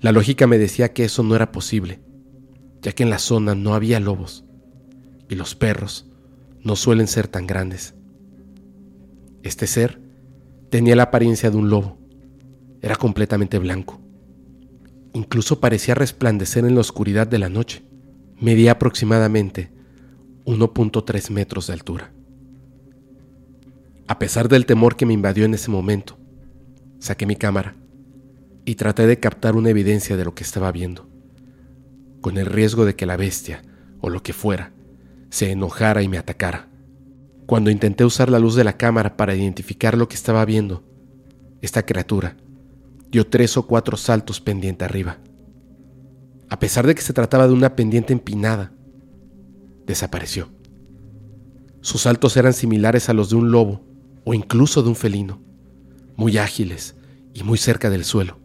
La 0.01 0.13
lógica 0.13 0.47
me 0.47 0.59
decía 0.59 0.93
que 0.93 1.05
eso 1.05 1.23
no 1.23 1.37
era 1.37 1.53
posible, 1.53 2.01
ya 2.83 2.93
que 2.93 3.03
en 3.03 3.11
la 3.11 3.19
zona 3.19 3.55
no 3.55 3.75
había 3.75 4.01
lobos 4.01 4.45
y 5.29 5.35
los 5.35 5.55
perros 5.55 6.07
no 6.63 6.77
suelen 6.77 7.07
ser 7.07 7.29
tan 7.29 7.47
grandes. 7.47 7.95
Este 9.43 9.67
ser 9.67 10.01
tenía 10.71 10.97
la 10.97 11.05
apariencia 11.05 11.51
de 11.51 11.57
un 11.57 11.69
lobo, 11.69 11.99
era 12.83 12.97
completamente 12.97 13.59
blanco, 13.59 14.01
incluso 15.13 15.61
parecía 15.61 15.95
resplandecer 15.95 16.65
en 16.65 16.75
la 16.75 16.81
oscuridad 16.81 17.27
de 17.27 17.39
la 17.39 17.49
noche, 17.49 17.83
medía 18.39 18.73
aproximadamente 18.73 19.71
1.3 20.45 21.31
metros 21.31 21.67
de 21.67 21.73
altura. 21.73 22.13
A 24.07 24.19
pesar 24.19 24.49
del 24.49 24.67
temor 24.67 24.97
que 24.97 25.07
me 25.07 25.15
invadió 25.15 25.45
en 25.45 25.55
ese 25.55 25.71
momento, 25.71 26.19
saqué 26.99 27.27
mi 27.27 27.37
cámara 27.37 27.77
y 28.65 28.75
traté 28.75 29.07
de 29.07 29.21
captar 29.21 29.57
una 29.57 29.71
evidencia 29.71 30.17
de 30.17 30.25
lo 30.25 30.35
que 30.35 30.43
estaba 30.43 30.73
viendo, 30.73 31.09
con 32.21 32.37
el 32.37 32.47
riesgo 32.47 32.85
de 32.85 32.97
que 32.97 33.07
la 33.07 33.17
bestia, 33.17 33.63
o 34.01 34.11
lo 34.11 34.23
que 34.23 34.33
fuera, 34.33 34.73
se 35.31 35.51
enojara 35.51 36.03
y 36.03 36.09
me 36.09 36.19
atacara. 36.19 36.69
Cuando 37.47 37.71
intenté 37.71 38.05
usar 38.05 38.31
la 38.31 38.39
luz 38.39 38.55
de 38.55 38.65
la 38.65 38.77
cámara 38.77 39.17
para 39.17 39.35
identificar 39.35 39.97
lo 39.97 40.09
que 40.09 40.15
estaba 40.15 40.45
viendo, 40.45 40.85
esta 41.63 41.85
criatura 41.85 42.37
dio 43.11 43.27
tres 43.27 43.57
o 43.57 43.67
cuatro 43.67 43.97
saltos 43.97 44.41
pendiente 44.41 44.85
arriba. 44.85 45.19
A 46.49 46.59
pesar 46.59 46.87
de 46.87 46.95
que 46.95 47.03
se 47.03 47.13
trataba 47.13 47.47
de 47.47 47.53
una 47.53 47.77
pendiente 47.77 48.13
empinada, 48.13 48.73
desapareció. 49.91 50.49
Sus 51.83 52.03
saltos 52.03 52.37
eran 52.37 52.53
similares 52.53 53.09
a 53.09 53.15
los 53.15 53.31
de 53.31 53.37
un 53.37 53.51
lobo 53.51 53.83
o 54.25 54.35
incluso 54.35 54.83
de 54.83 54.89
un 54.89 54.97
felino, 54.97 55.41
muy 56.17 56.39
ágiles 56.39 56.97
y 57.35 57.43
muy 57.43 57.59
cerca 57.59 57.91
del 57.91 58.05
suelo. 58.05 58.39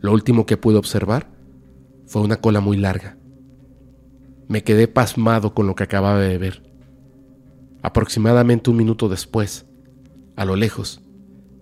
Lo 0.00 0.12
último 0.12 0.46
que 0.46 0.56
pude 0.56 0.76
observar 0.76 1.30
fue 2.06 2.22
una 2.22 2.40
cola 2.40 2.60
muy 2.60 2.76
larga. 2.76 3.18
Me 4.48 4.64
quedé 4.64 4.88
pasmado 4.88 5.54
con 5.54 5.66
lo 5.66 5.74
que 5.74 5.84
acababa 5.84 6.20
de 6.20 6.38
ver. 6.38 6.62
Aproximadamente 7.82 8.70
un 8.70 8.76
minuto 8.76 9.08
después, 9.08 9.66
a 10.36 10.44
lo 10.44 10.56
lejos, 10.56 11.02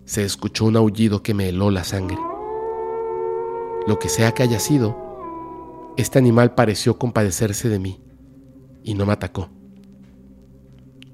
se 0.04 0.24
escuchó 0.24 0.64
un 0.64 0.76
aullido 0.76 1.22
que 1.22 1.34
me 1.34 1.48
heló 1.48 1.70
la 1.70 1.84
sangre. 1.84 2.18
Lo 3.86 3.98
que 3.98 4.08
sea 4.08 4.32
que 4.32 4.42
haya 4.42 4.58
sido, 4.58 5.94
este 5.96 6.18
animal 6.18 6.54
pareció 6.54 6.98
compadecerse 6.98 7.68
de 7.68 7.78
mí 7.78 8.00
y 8.82 8.94
no 8.94 9.06
me 9.06 9.12
atacó. 9.12 9.50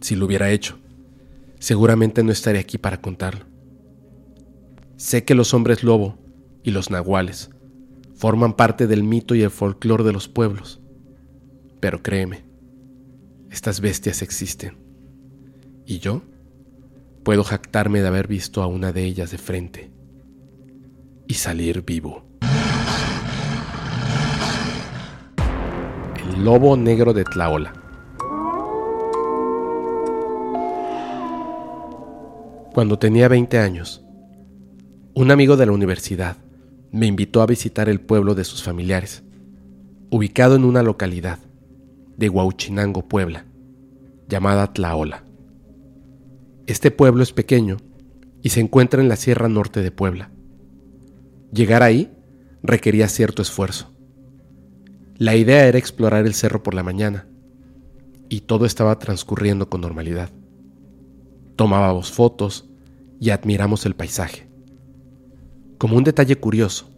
Si 0.01 0.17
lo 0.17 0.27
hubiera 0.27 0.51
hecho, 0.51 0.79
seguramente 1.59 2.23
no 2.23 2.33
estaría 2.33 2.61
aquí 2.61 2.79
para 2.79 3.01
contarlo. 3.01 3.47
Sé 4.97 5.25
que 5.25 5.35
los 5.35 5.55
hombres 5.55 5.83
lobo 5.83 6.19
y 6.63 6.71
los 6.71 6.91
nahuales 6.91 7.51
forman 8.15 8.55
parte 8.55 8.87
del 8.87 9.03
mito 9.03 9.35
y 9.35 9.43
el 9.43 9.51
folclore 9.51 10.05
de 10.05 10.13
los 10.13 10.29
pueblos. 10.29 10.81
Pero 11.81 12.03
créeme, 12.03 12.45
estas 13.51 13.81
bestias 13.81 14.23
existen. 14.23 14.79
Y 15.87 15.99
yo 15.99 16.23
puedo 17.23 17.45
jactarme 17.45 18.01
de 18.01 18.09
haber 18.09 18.29
visto 18.29 18.63
a 18.63 18.67
una 18.67 18.93
de 18.93 19.05
ellas 19.05 19.31
de 19.31 19.39
frente 19.39 19.91
y 21.27 21.35
salir 21.35 21.83
vivo. 21.85 22.25
Lobo 26.39 26.77
negro 26.77 27.13
de 27.13 27.25
Tlaola. 27.25 27.73
Cuando 32.73 32.99
tenía 32.99 33.29
20 33.29 33.59
años, 33.59 34.05
un 35.15 35.31
amigo 35.31 35.57
de 35.57 35.67
la 35.67 35.73
universidad 35.73 36.37
me 36.91 37.07
invitó 37.07 37.41
a 37.41 37.47
visitar 37.47 37.89
el 37.89 38.01
pueblo 38.01 38.35
de 38.35 38.45
sus 38.45 38.63
familiares, 38.65 39.23
ubicado 40.11 40.57
en 40.57 40.65
una 40.65 40.83
localidad 40.83 41.39
de 42.17 42.29
Huauchinango, 42.29 43.07
Puebla, 43.07 43.47
llamada 44.29 44.73
Tlaola. 44.73 45.25
Este 46.67 46.91
pueblo 46.91 47.23
es 47.23 47.33
pequeño 47.33 47.77
y 48.43 48.49
se 48.49 48.61
encuentra 48.61 49.01
en 49.01 49.09
la 49.09 49.17
sierra 49.17 49.49
norte 49.49 49.83
de 49.83 49.93
Puebla. 49.93 50.31
Llegar 51.53 51.83
ahí 51.83 52.11
requería 52.63 53.09
cierto 53.09 53.43
esfuerzo. 53.43 53.94
La 55.17 55.37
idea 55.37 55.69
era 55.69 55.79
explorar 55.79 56.27
el 56.27 56.35
cerro 56.35 56.65
por 56.65 56.75
la 56.75 56.83
mañana 56.83 57.29
y 58.29 58.41
todo 58.41 58.67
estaba 58.67 58.99
transcurriendo 58.99 59.71
con 59.71 59.81
normalidad. 59.81 60.31
Tomábamos 61.55 62.11
fotos 62.11 62.69
y 63.21 63.31
admiramos 63.31 63.87
el 63.87 63.95
paisaje. 63.95 64.49
Como 65.79 65.97
un 65.97 66.03
detalle 66.03 66.35
curioso, 66.35 66.91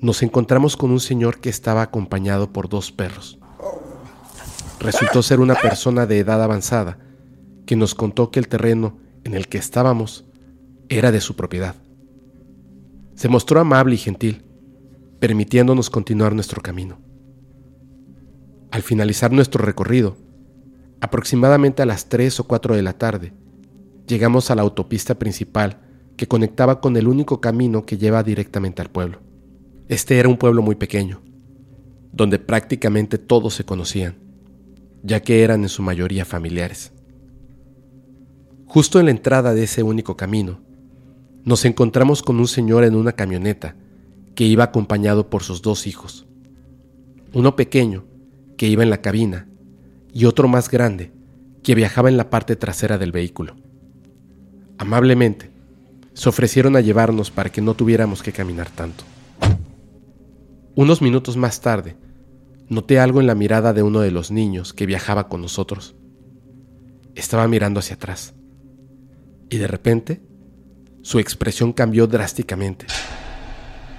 nos 0.00 0.24
encontramos 0.24 0.76
con 0.76 0.90
un 0.90 0.98
señor 0.98 1.38
que 1.38 1.50
estaba 1.50 1.82
acompañado 1.82 2.52
por 2.52 2.68
dos 2.68 2.90
perros. 2.90 3.38
Resultó 4.80 5.22
ser 5.22 5.38
una 5.38 5.54
persona 5.54 6.06
de 6.06 6.18
edad 6.18 6.42
avanzada 6.42 6.98
que 7.64 7.76
nos 7.76 7.94
contó 7.94 8.32
que 8.32 8.40
el 8.40 8.48
terreno 8.48 8.98
en 9.22 9.34
el 9.34 9.46
que 9.46 9.58
estábamos 9.58 10.24
era 10.88 11.12
de 11.12 11.20
su 11.20 11.36
propiedad. 11.36 11.76
Se 13.14 13.28
mostró 13.28 13.60
amable 13.60 13.94
y 13.94 13.98
gentil, 13.98 14.42
permitiéndonos 15.20 15.90
continuar 15.90 16.34
nuestro 16.34 16.60
camino. 16.60 17.09
Al 18.70 18.82
finalizar 18.82 19.32
nuestro 19.32 19.64
recorrido, 19.64 20.16
aproximadamente 21.00 21.82
a 21.82 21.86
las 21.86 22.08
3 22.08 22.40
o 22.40 22.44
4 22.44 22.76
de 22.76 22.82
la 22.82 22.92
tarde, 22.92 23.32
llegamos 24.06 24.50
a 24.50 24.54
la 24.54 24.62
autopista 24.62 25.18
principal 25.18 25.80
que 26.16 26.28
conectaba 26.28 26.80
con 26.80 26.96
el 26.96 27.08
único 27.08 27.40
camino 27.40 27.84
que 27.84 27.98
lleva 27.98 28.22
directamente 28.22 28.82
al 28.82 28.90
pueblo. 28.90 29.20
Este 29.88 30.18
era 30.18 30.28
un 30.28 30.36
pueblo 30.36 30.62
muy 30.62 30.76
pequeño, 30.76 31.20
donde 32.12 32.38
prácticamente 32.38 33.18
todos 33.18 33.54
se 33.54 33.64
conocían, 33.64 34.16
ya 35.02 35.20
que 35.20 35.42
eran 35.42 35.62
en 35.62 35.68
su 35.68 35.82
mayoría 35.82 36.24
familiares. 36.24 36.92
Justo 38.66 39.00
en 39.00 39.06
la 39.06 39.10
entrada 39.10 39.52
de 39.52 39.64
ese 39.64 39.82
único 39.82 40.16
camino, 40.16 40.60
nos 41.44 41.64
encontramos 41.64 42.22
con 42.22 42.38
un 42.38 42.46
señor 42.46 42.84
en 42.84 42.94
una 42.94 43.12
camioneta 43.12 43.74
que 44.36 44.44
iba 44.44 44.62
acompañado 44.62 45.28
por 45.28 45.42
sus 45.42 45.60
dos 45.60 45.88
hijos. 45.88 46.26
Uno 47.32 47.56
pequeño, 47.56 48.04
que 48.60 48.66
iba 48.66 48.82
en 48.82 48.90
la 48.90 49.00
cabina, 49.00 49.46
y 50.12 50.26
otro 50.26 50.46
más 50.46 50.70
grande, 50.70 51.12
que 51.62 51.74
viajaba 51.74 52.10
en 52.10 52.18
la 52.18 52.28
parte 52.28 52.56
trasera 52.56 52.98
del 52.98 53.10
vehículo. 53.10 53.56
Amablemente, 54.76 55.50
se 56.12 56.28
ofrecieron 56.28 56.76
a 56.76 56.82
llevarnos 56.82 57.30
para 57.30 57.48
que 57.48 57.62
no 57.62 57.72
tuviéramos 57.72 58.22
que 58.22 58.32
caminar 58.32 58.68
tanto. 58.68 59.04
Unos 60.74 61.00
minutos 61.00 61.38
más 61.38 61.62
tarde, 61.62 61.96
noté 62.68 63.00
algo 63.00 63.22
en 63.22 63.28
la 63.28 63.34
mirada 63.34 63.72
de 63.72 63.82
uno 63.82 64.00
de 64.00 64.10
los 64.10 64.30
niños 64.30 64.74
que 64.74 64.84
viajaba 64.84 65.30
con 65.30 65.40
nosotros. 65.40 65.94
Estaba 67.14 67.48
mirando 67.48 67.80
hacia 67.80 67.96
atrás. 67.96 68.34
Y 69.48 69.56
de 69.56 69.68
repente, 69.68 70.20
su 71.00 71.18
expresión 71.18 71.72
cambió 71.72 72.06
drásticamente. 72.06 72.84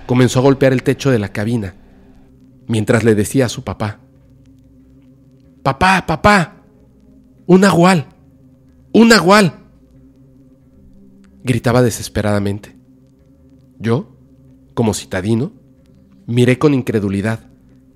Comenzó 0.06 0.38
a 0.38 0.44
golpear 0.44 0.72
el 0.72 0.84
techo 0.84 1.10
de 1.10 1.18
la 1.18 1.30
cabina, 1.30 1.74
mientras 2.68 3.04
le 3.04 3.16
decía 3.16 3.48
a 3.48 3.50
su 3.50 3.64
papá, 3.64 4.02
Papá, 5.64 6.06
papá, 6.08 6.64
un 7.46 7.64
agual, 7.64 8.08
un 8.94 9.14
agual 9.14 9.54
gritaba 11.44 11.82
desesperadamente. 11.82 12.76
Yo, 13.80 14.16
como 14.74 14.94
citadino, 14.94 15.52
miré 16.28 16.58
con 16.58 16.74
incredulidad 16.74 17.40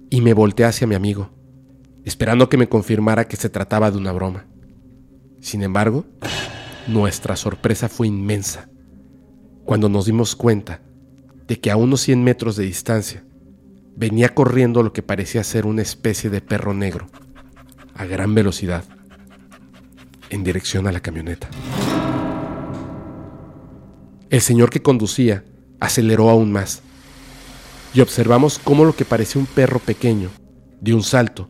y 0.10 0.22
me 0.22 0.34
volteé 0.34 0.66
hacia 0.66 0.88
mi 0.88 0.96
amigo, 0.96 1.30
esperando 2.04 2.50
que 2.50 2.58
me 2.58 2.70
confirmara 2.70 3.28
que 3.28 3.38
se 3.38 3.50
trataba 3.50 3.92
de 3.92 3.98
una 3.98 4.12
broma. 4.12 4.46
Sin 5.40 5.64
embargo, 5.64 6.06
nuestra 6.88 7.36
sorpresa 7.36 7.90
fue 7.90 8.08
inmensa 8.08 8.70
cuando 9.64 9.90
nos 9.90 10.06
dimos 10.06 10.36
cuenta 10.36 10.82
de 11.48 11.60
que 11.60 11.72
a 11.72 11.78
unos 11.78 12.02
100 12.02 12.24
metros 12.24 12.56
de 12.56 12.66
distancia 12.66 13.24
venía 13.96 14.34
corriendo 14.34 14.84
lo 14.84 14.94
que 14.94 15.04
parecía 15.04 15.44
ser 15.44 15.66
una 15.66 15.82
especie 15.82 16.30
de 16.30 16.42
perro 16.42 16.74
negro, 16.74 17.08
a 17.96 18.06
gran 18.06 18.36
velocidad, 18.36 18.84
en 20.30 20.44
dirección 20.44 20.88
a 20.88 20.92
la 20.92 21.00
camioneta. 21.00 21.50
El 24.30 24.42
señor 24.42 24.70
que 24.70 24.82
conducía 24.82 25.46
aceleró 25.80 26.30
aún 26.30 26.52
más 26.52 26.82
y 27.94 28.02
observamos 28.02 28.60
cómo 28.60 28.84
lo 28.84 28.96
que 28.96 29.06
parecía 29.06 29.40
un 29.40 29.48
perro 29.48 29.80
pequeño 29.80 30.30
dio 30.82 30.96
un 30.96 31.04
salto 31.04 31.50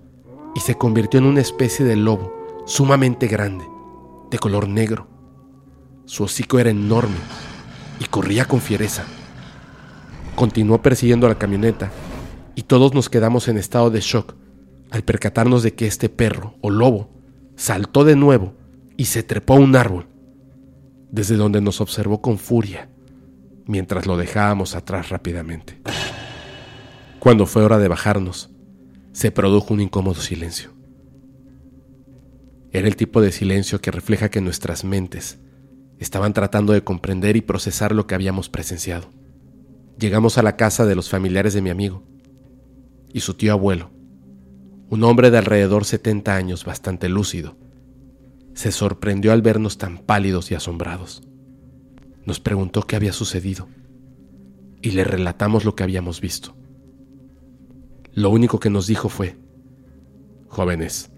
y 0.53 0.60
se 0.60 0.75
convirtió 0.75 1.19
en 1.19 1.25
una 1.25 1.41
especie 1.41 1.84
de 1.84 1.95
lobo 1.95 2.63
sumamente 2.65 3.27
grande, 3.27 3.65
de 4.29 4.38
color 4.38 4.67
negro. 4.67 5.08
Su 6.05 6.23
hocico 6.23 6.60
era 6.60 6.69
enorme 6.69 7.17
y 7.99 8.05
corría 8.05 8.45
con 8.45 8.62
fiereza. 8.62 9.03
Continuó 10.36 10.81
persiguiendo 10.81 11.27
la 11.27 11.39
camioneta 11.39 11.91
y 12.53 12.63
todos 12.63 12.93
nos 12.93 13.10
quedamos 13.10 13.47
en 13.47 13.58
estado 13.58 13.89
de 13.89 14.01
shock 14.01 14.36
al 14.95 15.03
percatarnos 15.03 15.62
de 15.62 15.73
que 15.73 15.88
este 15.88 16.08
perro 16.08 16.55
o 16.62 16.69
lobo 16.69 17.10
saltó 17.58 18.05
de 18.05 18.15
nuevo 18.15 18.53
y 18.95 19.05
se 19.05 19.23
trepó 19.23 19.55
a 19.55 19.60
un 19.60 19.75
árbol 19.75 20.08
desde 21.12 21.36
donde 21.36 21.60
nos 21.60 21.81
observó 21.81 22.21
con 22.21 22.38
furia, 22.38 22.88
mientras 23.65 24.05
lo 24.05 24.15
dejábamos 24.15 24.73
atrás 24.73 25.10
rápidamente. 25.10 25.81
Cuando 27.19 27.45
fue 27.45 27.65
hora 27.65 27.77
de 27.77 27.89
bajarnos, 27.89 28.51
se 29.12 29.31
produjo 29.31 29.73
un 29.73 29.81
incómodo 29.81 30.21
silencio. 30.21 30.71
Era 32.71 32.88
el 32.88 32.95
tipo 32.95 33.21
de 33.21 33.34
silencio 33.34 33.81
que 33.81 33.91
refleja 33.91 34.29
que 34.29 34.39
nuestras 34.39 34.86
mentes 34.86 35.39
estaban 35.99 36.31
tratando 36.31 36.71
de 36.71 36.86
comprender 36.86 37.36
y 37.36 37.41
procesar 37.41 37.93
lo 37.93 38.08
que 38.08 38.15
habíamos 38.15 38.47
presenciado. 38.47 39.10
Llegamos 39.99 40.38
a 40.38 40.41
la 40.41 40.55
casa 40.55 40.86
de 40.86 40.95
los 40.95 41.10
familiares 41.10 41.53
de 41.53 41.62
mi 41.62 41.69
amigo 41.69 42.01
y 43.12 43.19
su 43.19 43.34
tío 43.34 43.51
abuelo, 43.51 43.91
un 44.89 45.04
hombre 45.04 45.32
de 45.32 45.38
alrededor 45.38 45.86
70 45.86 46.36
años 46.36 46.65
bastante 46.65 47.10
lúcido, 47.10 47.58
se 48.54 48.71
sorprendió 48.71 49.34
al 49.34 49.41
vernos 49.41 49.78
tan 49.78 49.98
pálidos 49.98 50.52
y 50.52 50.56
asombrados. 50.56 51.24
Nos 52.26 52.39
preguntó 52.39 52.84
qué 52.84 52.95
había 52.95 53.13
sucedido 53.13 53.67
y 54.82 54.91
le 54.91 55.04
relatamos 55.04 55.65
lo 55.65 55.76
que 55.76 55.84
habíamos 55.84 56.21
visto. 56.21 56.56
Lo 58.13 58.30
único 58.30 58.60
que 58.60 58.69
nos 58.69 58.88
dijo 58.88 59.10
fue, 59.10 59.38
jóvenes, 60.48 61.12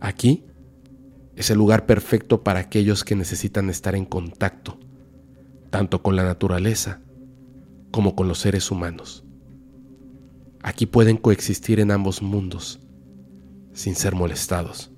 aquí 0.00 0.44
es 1.36 1.50
el 1.50 1.58
lugar 1.58 1.86
perfecto 1.86 2.42
para 2.42 2.58
aquellos 2.58 3.04
que 3.04 3.14
necesitan 3.14 3.70
estar 3.70 3.94
en 3.94 4.04
contacto, 4.04 4.78
tanto 5.70 6.02
con 6.02 6.16
la 6.16 6.24
naturaleza 6.24 7.00
como 7.92 8.16
con 8.16 8.26
los 8.26 8.38
seres 8.40 8.70
humanos. 8.70 9.24
Aquí 10.68 10.84
pueden 10.84 11.16
coexistir 11.16 11.80
en 11.80 11.90
ambos 11.90 12.20
mundos 12.20 12.78
sin 13.72 13.94
ser 13.94 14.14
molestados. 14.14 14.90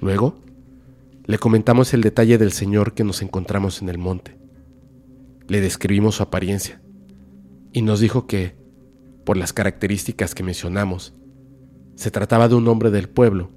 Luego, 0.00 0.34
le 1.26 1.38
comentamos 1.38 1.94
el 1.94 2.00
detalle 2.00 2.36
del 2.36 2.50
señor 2.50 2.94
que 2.94 3.04
nos 3.04 3.22
encontramos 3.22 3.82
en 3.82 3.88
el 3.88 3.98
monte. 3.98 4.36
Le 5.46 5.60
describimos 5.60 6.16
su 6.16 6.24
apariencia 6.24 6.82
y 7.72 7.82
nos 7.82 8.00
dijo 8.00 8.26
que, 8.26 8.56
por 9.24 9.36
las 9.36 9.52
características 9.52 10.34
que 10.34 10.42
mencionamos, 10.42 11.14
se 11.94 12.10
trataba 12.10 12.48
de 12.48 12.56
un 12.56 12.66
hombre 12.66 12.90
del 12.90 13.08
pueblo 13.08 13.52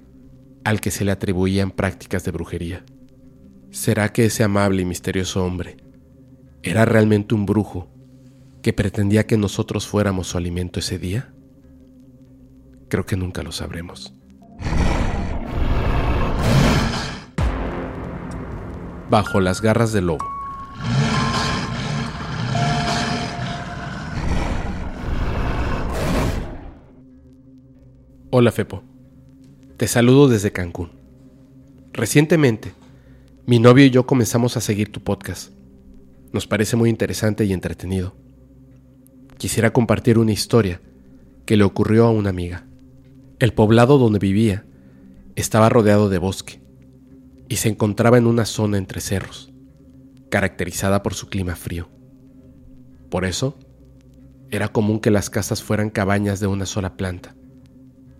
al 0.62 0.80
que 0.80 0.92
se 0.92 1.04
le 1.04 1.10
atribuían 1.10 1.72
prácticas 1.72 2.22
de 2.24 2.30
brujería. 2.30 2.84
¿Será 3.72 4.12
que 4.12 4.26
ese 4.26 4.44
amable 4.44 4.82
y 4.82 4.84
misterioso 4.84 5.44
hombre 5.44 5.78
era 6.62 6.84
realmente 6.84 7.34
un 7.34 7.44
brujo 7.44 7.88
que 8.64 8.72
pretendía 8.72 9.26
que 9.26 9.36
nosotros 9.36 9.86
fuéramos 9.86 10.28
su 10.28 10.38
alimento 10.38 10.80
ese 10.80 10.98
día? 10.98 11.34
Creo 12.88 13.04
que 13.04 13.14
nunca 13.14 13.42
lo 13.42 13.52
sabremos. 13.52 14.14
Bajo 19.10 19.40
las 19.40 19.60
garras 19.60 19.92
del 19.92 20.06
lobo. 20.06 20.24
Hola 28.30 28.50
Fepo, 28.50 28.82
te 29.76 29.86
saludo 29.88 30.28
desde 30.28 30.52
Cancún. 30.52 30.90
Recientemente, 31.92 32.72
mi 33.44 33.58
novio 33.58 33.84
y 33.84 33.90
yo 33.90 34.06
comenzamos 34.06 34.56
a 34.56 34.62
seguir 34.62 34.90
tu 34.90 35.02
podcast. 35.02 35.52
Nos 36.32 36.46
parece 36.46 36.76
muy 36.76 36.88
interesante 36.88 37.44
y 37.44 37.52
entretenido. 37.52 38.23
Quisiera 39.38 39.72
compartir 39.72 40.18
una 40.18 40.32
historia 40.32 40.80
que 41.44 41.56
le 41.56 41.64
ocurrió 41.64 42.06
a 42.06 42.10
una 42.10 42.30
amiga. 42.30 42.66
El 43.38 43.52
poblado 43.52 43.98
donde 43.98 44.18
vivía 44.18 44.64
estaba 45.36 45.68
rodeado 45.68 46.08
de 46.08 46.18
bosque 46.18 46.60
y 47.48 47.56
se 47.56 47.68
encontraba 47.68 48.18
en 48.18 48.26
una 48.26 48.44
zona 48.44 48.78
entre 48.78 49.00
cerros, 49.00 49.52
caracterizada 50.30 51.02
por 51.02 51.14
su 51.14 51.28
clima 51.28 51.56
frío. 51.56 51.88
Por 53.10 53.24
eso, 53.24 53.56
era 54.50 54.68
común 54.68 55.00
que 55.00 55.10
las 55.10 55.30
casas 55.30 55.62
fueran 55.62 55.90
cabañas 55.90 56.40
de 56.40 56.46
una 56.46 56.66
sola 56.66 56.96
planta 56.96 57.34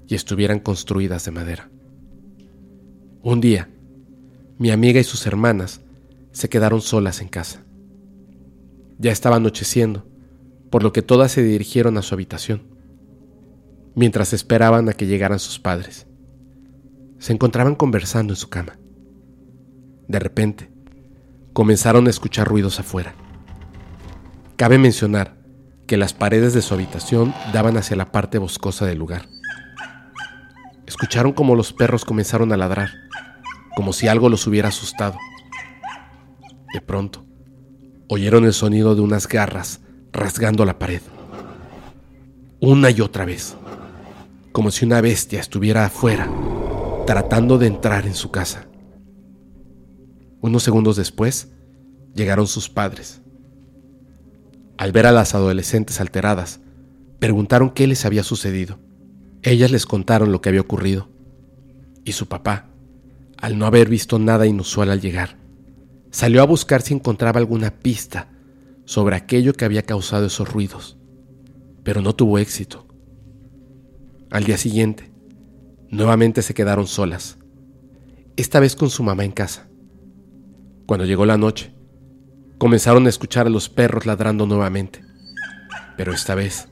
y 0.07 0.14
estuvieran 0.14 0.61
construidas 0.61 1.24
de 1.24 1.31
madera. 1.31 1.70
Un 3.22 3.40
día, 3.40 3.70
mi 4.59 4.70
amiga 4.70 5.00
y 5.00 5.05
sus 5.05 5.27
hermanas 5.27 5.81
se 6.33 6.48
quedaron 6.48 6.81
solas 6.81 7.20
en 7.20 7.29
casa. 7.29 7.64
Ya 8.98 9.12
estaba 9.12 9.37
anocheciendo, 9.37 10.07
por 10.75 10.83
lo 10.83 10.93
que 10.93 11.03
todas 11.03 11.31
se 11.31 11.41
dirigieron 11.41 11.97
a 11.99 12.03
su 12.03 12.17
habitación, 12.17 12.65
mientras 13.95 14.33
esperaban 14.33 14.89
a 14.89 14.93
que 14.93 15.07
llegaran 15.07 15.39
sus 15.39 15.61
padres. 15.61 16.09
Se 17.21 17.33
encontraban 17.33 17.77
conversando 17.77 18.33
en 18.33 18.37
su 18.37 18.49
cama. 18.49 18.77
De 20.09 20.19
repente, 20.19 20.73
comenzaron 21.53 22.09
a 22.09 22.11
escuchar 22.11 22.49
ruidos 22.49 22.81
afuera. 22.81 23.15
Cabe 24.57 24.79
mencionar 24.79 25.37
que 25.87 25.97
las 25.97 26.13
paredes 26.13 26.55
de 26.55 26.63
su 26.63 26.75
habitación 26.75 27.33
daban 27.53 27.77
hacia 27.77 27.95
la 27.95 28.11
parte 28.11 28.39
boscosa 28.39 28.85
del 28.85 28.99
lugar. 28.99 29.29
Escucharon 30.89 31.35
como 31.35 31.55
los 31.55 31.73
perros 31.73 32.05
comenzaron 32.05 32.53
a 32.53 32.57
ladrar, 32.57 32.91
como 33.77 33.93
si 33.93 34.09
algo 34.09 34.29
los 34.29 34.45
hubiera 34.49 34.71
asustado. 34.71 35.19
De 36.73 36.81
pronto, 36.81 37.25
oyeron 38.09 38.45
el 38.45 38.53
sonido 38.53 38.97
de 38.97 39.03
unas 39.03 39.29
garras 39.29 39.85
rasgando 40.14 40.64
la 40.64 40.79
pared. 40.79 41.03
Una 42.61 42.90
y 42.90 43.00
otra 43.00 43.24
vez, 43.24 43.57
como 44.53 44.70
si 44.70 44.85
una 44.85 45.00
bestia 45.00 45.40
estuviera 45.40 45.85
afuera, 45.85 46.31
tratando 47.07 47.59
de 47.59 47.66
entrar 47.66 48.07
en 48.07 48.14
su 48.14 48.31
casa. 48.31 48.66
Unos 50.40 50.62
segundos 50.62 50.96
después, 50.96 51.48
llegaron 52.14 52.46
sus 52.46 52.70
padres. 52.70 53.20
Al 54.79 54.92
ver 54.92 55.07
a 55.07 55.12
las 55.12 55.35
adolescentes 55.35 56.00
alteradas, 56.00 56.61
preguntaron 57.18 57.70
qué 57.70 57.87
les 57.87 58.05
había 58.05 58.22
sucedido. 58.22 58.79
Ellas 59.42 59.70
les 59.70 59.85
contaron 59.85 60.33
lo 60.33 60.40
que 60.40 60.48
había 60.48 60.61
ocurrido. 60.61 61.09
Y 62.05 62.12
su 62.12 62.29
papá, 62.29 62.68
al 63.37 63.59
no 63.59 63.66
haber 63.66 63.88
visto 63.88 64.18
nada 64.18 64.46
inusual 64.46 64.90
al 64.90 65.00
llegar, 65.00 65.37
salió 66.11 66.40
a 66.40 66.46
buscar 66.46 66.83
si 66.83 66.94
encontraba 66.94 67.40
alguna 67.40 67.70
pista 67.70 68.34
sobre 68.85 69.16
aquello 69.16 69.53
que 69.53 69.64
había 69.64 69.83
causado 69.83 70.27
esos 70.27 70.53
ruidos, 70.53 70.99
pero 71.83 72.01
no 72.01 72.14
tuvo 72.14 72.38
éxito. 72.38 72.87
Al 74.31 74.44
día 74.44 74.59
siguiente, 74.59 75.12
nuevamente 75.88 76.42
se 76.42 76.55
quedaron 76.55 76.87
solas, 76.87 77.38
esta 78.37 78.61
vez 78.61 78.75
con 78.77 78.90
su 78.90 79.03
mamá 79.03 79.25
en 79.25 79.33
casa. 79.33 79.68
Cuando 80.87 81.07
llegó 81.07 81.25
la 81.25 81.38
noche, 81.38 81.75
comenzaron 82.59 83.07
a 83.07 83.09
escuchar 83.09 83.47
a 83.47 83.51
los 83.51 83.68
perros 83.68 84.07
ladrando 84.07 84.47
nuevamente, 84.47 85.05
pero 85.97 86.12
esta 86.12 86.35
vez 86.35 86.68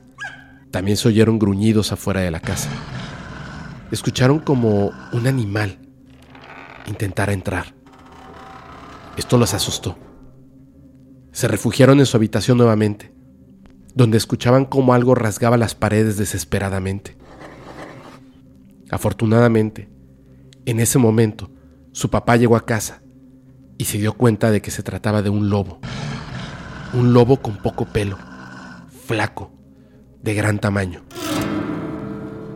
también 0.71 0.97
se 0.97 1.07
oyeron 1.07 1.39
gruñidos 1.39 1.91
afuera 1.91 2.21
de 2.21 2.31
la 2.31 2.39
casa. 2.39 2.69
Escucharon 3.91 4.39
como 4.39 4.91
un 5.13 5.27
animal 5.27 5.79
intentara 6.87 7.33
entrar. 7.33 7.73
Esto 9.17 9.37
los 9.37 9.53
asustó. 9.53 9.97
Se 11.33 11.47
refugiaron 11.47 11.99
en 11.99 12.05
su 12.05 12.15
habitación 12.15 12.59
nuevamente, 12.59 13.11
donde 13.95 14.17
escuchaban 14.17 14.65
como 14.65 14.93
algo 14.93 15.15
rasgaba 15.15 15.57
las 15.57 15.73
paredes 15.73 16.15
desesperadamente. 16.15 17.17
Afortunadamente, 18.91 19.89
en 20.65 20.79
ese 20.79 20.99
momento, 20.99 21.49
su 21.91 22.11
papá 22.11 22.37
llegó 22.37 22.55
a 22.55 22.65
casa 22.65 23.01
y 23.79 23.85
se 23.85 23.97
dio 23.97 24.13
cuenta 24.13 24.51
de 24.51 24.61
que 24.61 24.69
se 24.69 24.83
trataba 24.83 25.23
de 25.23 25.29
un 25.29 25.49
lobo. 25.49 25.79
Un 26.93 27.13
lobo 27.13 27.37
con 27.37 27.57
poco 27.57 27.85
pelo, 27.85 28.19
flaco, 29.07 29.51
de 30.21 30.35
gran 30.35 30.59
tamaño. 30.59 31.01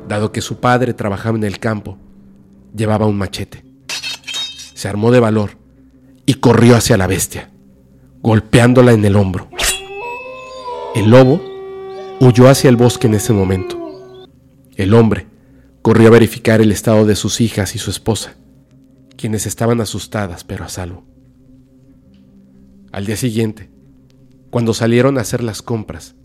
Dado 0.08 0.32
que 0.32 0.42
su 0.42 0.60
padre 0.60 0.94
trabajaba 0.94 1.36
en 1.36 1.44
el 1.44 1.58
campo, 1.58 1.98
llevaba 2.76 3.08
un 3.08 3.18
machete. 3.18 3.66
Se 4.76 4.88
armó 4.88 5.10
de 5.10 5.20
valor 5.20 5.58
y 6.28 6.36
corrió 6.36 6.76
hacia 6.76 6.98
la 6.98 7.08
bestia, 7.08 7.50
golpeándola 8.22 8.94
en 8.94 9.06
el 9.06 9.16
hombro. 9.16 9.50
El 10.96 11.10
lobo 11.10 11.42
huyó 12.20 12.50
hacia 12.50 12.70
el 12.70 12.76
bosque 12.76 13.08
en 13.08 13.14
ese 13.14 13.34
momento. 13.34 14.28
El 14.76 14.94
hombre 14.94 15.28
corrió 15.82 16.08
a 16.08 16.12
verificar 16.12 16.62
el 16.62 16.72
estado 16.72 17.06
de 17.06 17.16
sus 17.16 17.42
hijas 17.42 17.76
y 17.76 17.80
su 17.80 17.92
esposa, 17.92 18.36
quienes 19.16 19.46
estaban 19.46 19.82
asustadas 19.82 20.44
pero 20.44 20.66
a 20.66 20.70
salvo. 20.70 21.06
Al 22.92 23.06
día 23.06 23.16
siguiente, 23.16 23.70
cuando 24.50 24.74
salieron 24.74 25.18
a 25.18 25.22
hacer 25.22 25.44
las 25.44 25.62
compras, 25.62 26.16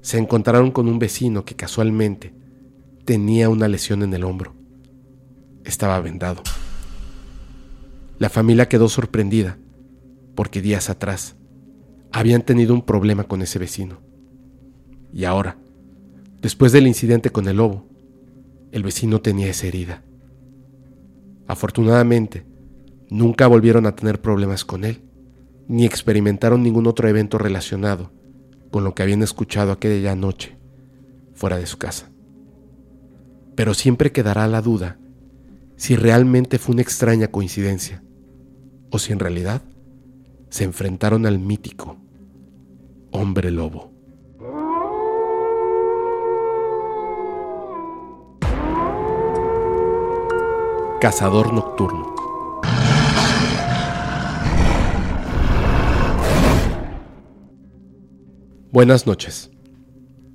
se 0.00 0.18
encontraron 0.18 0.72
con 0.72 0.88
un 0.88 0.98
vecino 0.98 1.44
que 1.44 1.54
casualmente 1.54 2.34
tenía 3.04 3.48
una 3.48 3.68
lesión 3.68 4.02
en 4.02 4.12
el 4.14 4.24
hombro. 4.24 4.54
Estaba 5.64 6.00
vendado. 6.00 6.42
La 8.18 8.28
familia 8.28 8.68
quedó 8.68 8.88
sorprendida 8.88 9.58
porque 10.34 10.62
días 10.62 10.90
atrás 10.90 11.36
habían 12.12 12.42
tenido 12.42 12.74
un 12.74 12.82
problema 12.82 13.24
con 13.24 13.42
ese 13.42 13.58
vecino. 13.58 14.00
Y 15.12 15.24
ahora, 15.24 15.58
después 16.40 16.72
del 16.72 16.86
incidente 16.86 17.30
con 17.30 17.48
el 17.48 17.56
lobo, 17.56 17.86
el 18.70 18.82
vecino 18.82 19.20
tenía 19.20 19.48
esa 19.48 19.66
herida. 19.66 20.02
Afortunadamente, 21.46 22.46
nunca 23.10 23.46
volvieron 23.46 23.86
a 23.86 23.94
tener 23.94 24.20
problemas 24.20 24.64
con 24.64 24.84
él, 24.84 25.02
ni 25.68 25.84
experimentaron 25.84 26.62
ningún 26.62 26.86
otro 26.86 27.08
evento 27.08 27.38
relacionado 27.38 28.10
con 28.70 28.84
lo 28.84 28.94
que 28.94 29.02
habían 29.02 29.22
escuchado 29.22 29.72
aquella 29.72 30.14
noche 30.16 30.56
fuera 31.34 31.58
de 31.58 31.66
su 31.66 31.76
casa. 31.78 32.10
Pero 33.54 33.74
siempre 33.74 34.12
quedará 34.12 34.46
la 34.48 34.62
duda 34.62 34.98
si 35.76 35.96
realmente 35.96 36.58
fue 36.58 36.74
una 36.74 36.82
extraña 36.82 37.28
coincidencia 37.28 38.02
o 38.90 38.98
si 38.98 39.12
en 39.12 39.18
realidad 39.18 39.62
se 40.52 40.64
enfrentaron 40.64 41.24
al 41.24 41.38
mítico 41.38 41.96
hombre 43.10 43.50
lobo. 43.50 43.90
Cazador 51.00 51.54
Nocturno. 51.54 52.14
Buenas 58.70 59.06
noches. 59.06 59.50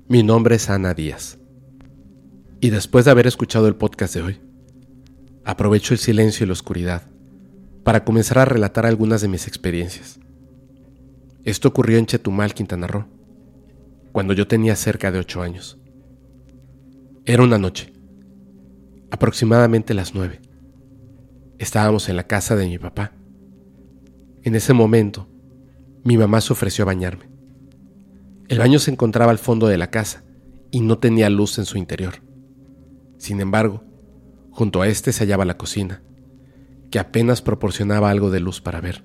Mi 0.08 0.24
nombre 0.24 0.56
es 0.56 0.68
Ana 0.68 0.94
Díaz. 0.94 1.38
Y 2.60 2.70
después 2.70 3.04
de 3.04 3.12
haber 3.12 3.28
escuchado 3.28 3.68
el 3.68 3.76
podcast 3.76 4.14
de 4.16 4.22
hoy, 4.22 4.40
aprovecho 5.44 5.94
el 5.94 6.00
silencio 6.00 6.42
y 6.42 6.48
la 6.48 6.54
oscuridad 6.54 7.17
para 7.88 8.04
comenzar 8.04 8.38
a 8.38 8.44
relatar 8.44 8.84
algunas 8.84 9.22
de 9.22 9.28
mis 9.28 9.48
experiencias. 9.48 10.20
Esto 11.44 11.68
ocurrió 11.68 11.96
en 11.96 12.04
Chetumal, 12.04 12.52
Quintana 12.52 12.86
Roo, 12.86 13.06
cuando 14.12 14.34
yo 14.34 14.46
tenía 14.46 14.76
cerca 14.76 15.10
de 15.10 15.18
ocho 15.18 15.40
años. 15.40 15.78
Era 17.24 17.42
una 17.42 17.56
noche, 17.56 17.94
aproximadamente 19.10 19.94
las 19.94 20.14
nueve. 20.14 20.42
Estábamos 21.56 22.10
en 22.10 22.16
la 22.16 22.26
casa 22.26 22.56
de 22.56 22.66
mi 22.66 22.76
papá. 22.76 23.12
En 24.42 24.54
ese 24.54 24.74
momento, 24.74 25.26
mi 26.04 26.18
mamá 26.18 26.42
se 26.42 26.52
ofreció 26.52 26.82
a 26.82 26.92
bañarme. 26.92 27.30
El 28.48 28.58
baño 28.58 28.80
se 28.80 28.90
encontraba 28.90 29.30
al 29.32 29.38
fondo 29.38 29.66
de 29.66 29.78
la 29.78 29.88
casa 29.88 30.24
y 30.70 30.82
no 30.82 30.98
tenía 30.98 31.30
luz 31.30 31.56
en 31.56 31.64
su 31.64 31.78
interior. 31.78 32.16
Sin 33.16 33.40
embargo, 33.40 33.82
junto 34.50 34.82
a 34.82 34.88
este 34.88 35.10
se 35.10 35.24
hallaba 35.24 35.46
la 35.46 35.56
cocina, 35.56 36.02
que 36.90 36.98
apenas 36.98 37.42
proporcionaba 37.42 38.10
algo 38.10 38.30
de 38.30 38.40
luz 38.40 38.60
para 38.60 38.80
ver. 38.80 39.04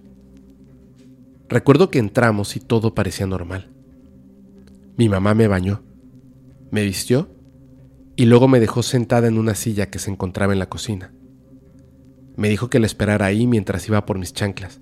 Recuerdo 1.50 1.90
que 1.90 2.00
entramos 2.00 2.56
y 2.56 2.60
todo 2.60 2.96
parecía 2.96 3.28
normal. 3.28 3.70
Mi 4.98 5.10
mamá 5.10 5.34
me 5.34 5.48
bañó, 5.48 5.84
me 6.72 6.84
vistió 6.84 7.30
y 8.16 8.26
luego 8.26 8.48
me 8.48 8.60
dejó 8.60 8.84
sentada 8.84 9.28
en 9.28 9.38
una 9.38 9.56
silla 9.56 9.90
que 9.90 10.00
se 10.00 10.12
encontraba 10.12 10.54
en 10.54 10.60
la 10.60 10.70
cocina. 10.70 11.14
Me 12.36 12.50
dijo 12.50 12.70
que 12.70 12.80
la 12.80 12.86
esperara 12.86 13.26
ahí 13.26 13.48
mientras 13.48 13.88
iba 13.88 14.06
por 14.06 14.18
mis 14.18 14.34
chanclas, 14.34 14.82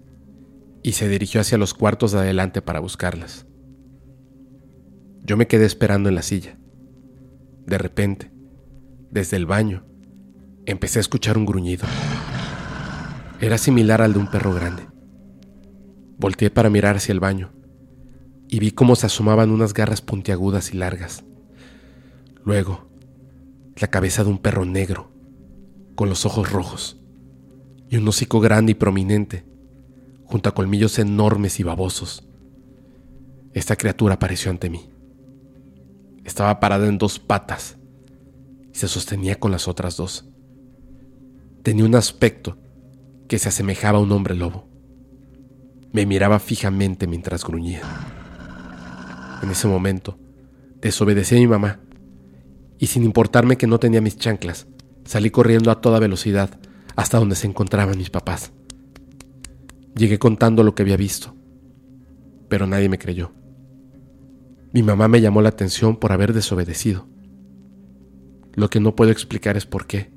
y 0.84 0.94
se 0.94 1.08
dirigió 1.10 1.42
hacia 1.42 1.58
los 1.58 1.74
cuartos 1.74 2.12
de 2.12 2.20
adelante 2.20 2.62
para 2.62 2.80
buscarlas. 2.80 3.46
Yo 5.24 5.38
me 5.38 5.48
quedé 5.48 5.66
esperando 5.66 6.10
en 6.10 6.16
la 6.16 6.22
silla. 6.22 6.58
De 7.66 7.78
repente, 7.78 8.32
desde 9.12 9.38
el 9.38 9.46
baño, 9.46 9.86
empecé 10.66 11.00
a 11.00 11.02
escuchar 11.02 11.38
un 11.38 11.46
gruñido. 11.46 11.86
Era 13.42 13.58
similar 13.58 14.04
al 14.04 14.14
de 14.14 14.20
un 14.20 14.28
perro 14.28 14.54
grande. 14.54 14.88
Volteé 16.20 16.52
para 16.52 16.70
mirar 16.70 16.98
hacia 16.98 17.12
el 17.12 17.20
baño 17.20 17.52
y 18.48 18.60
vi 18.60 18.70
cómo 18.70 18.96
se 18.96 19.08
asomaban 19.08 19.50
unas 19.50 19.74
garras 19.74 20.00
puntiagudas 20.00 20.76
y 20.76 20.78
largas. 20.78 21.24
Luego, 22.46 22.88
la 23.78 23.88
cabeza 23.88 24.24
de 24.24 24.30
un 24.30 24.38
perro 24.38 24.64
negro, 24.66 25.12
con 25.96 26.08
los 26.08 26.24
ojos 26.28 26.52
rojos 26.52 27.02
y 27.90 27.98
un 27.98 28.08
hocico 28.08 28.42
grande 28.42 28.74
y 28.74 28.76
prominente, 28.76 29.44
junto 30.26 30.48
a 30.48 30.54
colmillos 30.54 31.00
enormes 31.00 31.60
y 31.60 31.64
babosos. 31.64 32.28
Esta 33.54 33.76
criatura 33.76 34.14
apareció 34.14 34.52
ante 34.52 34.70
mí. 34.70 34.88
Estaba 36.26 36.60
parada 36.60 36.88
en 36.88 37.00
dos 37.00 37.18
patas 37.18 37.80
y 38.72 38.78
se 38.78 38.88
sostenía 38.88 39.40
con 39.40 39.50
las 39.52 39.68
otras 39.68 39.98
dos. 39.98 40.30
Tenía 41.64 41.86
un 41.86 41.96
aspecto 41.96 42.60
que 43.32 43.40
se 43.40 43.48
asemejaba 43.48 43.98
a 43.98 44.02
un 44.02 44.12
hombre 44.12 44.36
lobo. 44.36 44.68
Me 45.94 46.06
miraba 46.06 46.38
fijamente 46.38 47.08
mientras 47.08 47.46
gruñía. 47.46 47.82
En 49.42 49.50
ese 49.50 49.70
momento, 49.70 50.20
desobedecí 50.82 51.38
a 51.38 51.40
mi 51.40 51.48
mamá 51.48 51.80
y 52.78 52.88
sin 52.88 53.06
importarme 53.06 53.56
que 53.56 53.68
no 53.68 53.80
tenía 53.80 54.02
mis 54.02 54.18
chanclas, 54.18 54.68
salí 55.06 55.32
corriendo 55.32 55.72
a 55.72 55.80
toda 55.80 55.98
velocidad 56.00 56.60
hasta 56.98 57.20
donde 57.20 57.38
se 57.38 57.48
encontraban 57.48 57.98
mis 57.98 58.10
papás. 58.10 58.52
Llegué 59.96 60.20
contando 60.20 60.62
lo 60.64 60.76
que 60.76 60.82
había 60.82 60.98
visto, 60.98 61.34
pero 62.50 62.68
nadie 62.68 62.90
me 62.90 63.00
creyó. 63.00 63.32
Mi 64.74 64.84
mamá 64.84 65.08
me 65.08 65.22
llamó 65.22 65.42
la 65.42 65.48
atención 65.48 65.96
por 65.96 66.12
haber 66.12 66.34
desobedecido. 66.34 67.08
Lo 68.56 68.70
que 68.70 68.82
no 68.82 68.94
puedo 68.94 69.10
explicar 69.10 69.56
es 69.56 69.66
por 69.66 69.88
qué. 69.88 70.12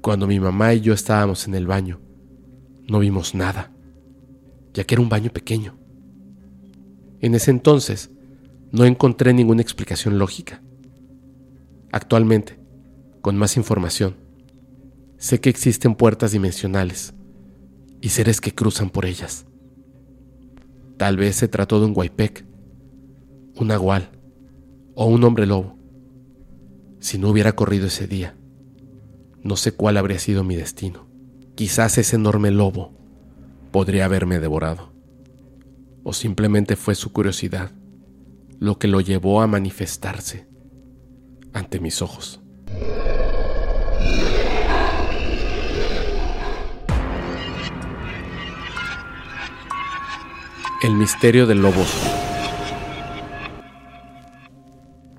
Cuando 0.00 0.28
mi 0.28 0.38
mamá 0.38 0.72
y 0.72 0.82
yo 0.82 0.94
estábamos 0.94 1.48
en 1.48 1.56
el 1.56 1.66
baño, 1.66 1.98
no 2.92 3.00
vimos 3.00 3.34
nada, 3.34 3.72
ya 4.72 4.84
que 4.84 4.94
era 4.94 5.02
un 5.02 5.08
baño 5.08 5.30
pequeño. 5.30 5.76
En 7.20 7.34
ese 7.34 7.50
entonces, 7.50 8.10
no 8.70 8.84
encontré 8.84 9.34
ninguna 9.34 9.62
explicación 9.62 10.18
lógica. 10.18 10.62
Actualmente, 11.90 12.60
con 13.20 13.36
más 13.36 13.56
información, 13.56 14.16
Sé 15.22 15.40
que 15.40 15.50
existen 15.50 15.94
puertas 15.94 16.32
dimensionales 16.32 17.14
y 18.00 18.08
seres 18.08 18.40
que 18.40 18.56
cruzan 18.56 18.90
por 18.90 19.06
ellas. 19.06 19.46
Tal 20.96 21.16
vez 21.16 21.36
se 21.36 21.46
trató 21.46 21.78
de 21.78 21.86
un 21.86 21.94
guaypec, 21.94 22.44
un 23.54 23.70
agual 23.70 24.10
o 24.96 25.06
un 25.06 25.22
hombre 25.22 25.46
lobo. 25.46 25.78
Si 26.98 27.18
no 27.18 27.28
hubiera 27.28 27.54
corrido 27.54 27.86
ese 27.86 28.08
día, 28.08 28.36
no 29.44 29.54
sé 29.54 29.70
cuál 29.70 29.96
habría 29.96 30.18
sido 30.18 30.42
mi 30.42 30.56
destino. 30.56 31.06
Quizás 31.54 31.98
ese 31.98 32.16
enorme 32.16 32.50
lobo 32.50 32.92
podría 33.72 34.06
haberme 34.06 34.40
devorado. 34.40 34.92
O 36.02 36.12
simplemente 36.14 36.76
fue 36.76 36.94
su 36.94 37.12
curiosidad 37.12 37.70
lo 38.58 38.78
que 38.78 38.88
lo 38.88 39.00
llevó 39.00 39.42
a 39.42 39.46
manifestarse 39.46 40.46
ante 41.52 41.78
mis 41.78 42.00
ojos. 42.00 42.40
El 50.82 50.94
misterio 50.94 51.46
del 51.46 51.60
lobo. 51.60 51.84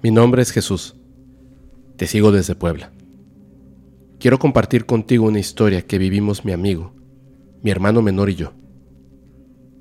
Mi 0.01 0.11
nombre 0.11 0.41
es 0.41 0.51
Jesús. 0.51 0.95
Te 1.95 2.07
sigo 2.07 2.31
desde 2.31 2.55
Puebla. 2.55 2.91
Quiero 4.23 4.39
compartir 4.39 4.85
contigo 4.85 5.25
una 5.25 5.39
historia 5.39 5.81
que 5.81 5.97
vivimos 5.97 6.45
mi 6.45 6.53
amigo, 6.53 6.93
mi 7.61 7.71
hermano 7.71 8.01
menor 8.01 8.29
y 8.29 8.35
yo. 8.35 8.53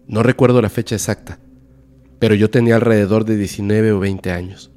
No 0.09 0.25
recuerdo 0.25 0.61
la 0.61 0.69
fecha 0.69 0.97
exacta, 0.97 1.39
pero 2.19 2.35
yo 2.35 2.51
tenía 2.51 2.75
alrededor 2.75 3.25
de 3.25 3.37
19 3.37 3.93
o 3.93 4.01
20 4.01 4.33
años. 4.33 4.73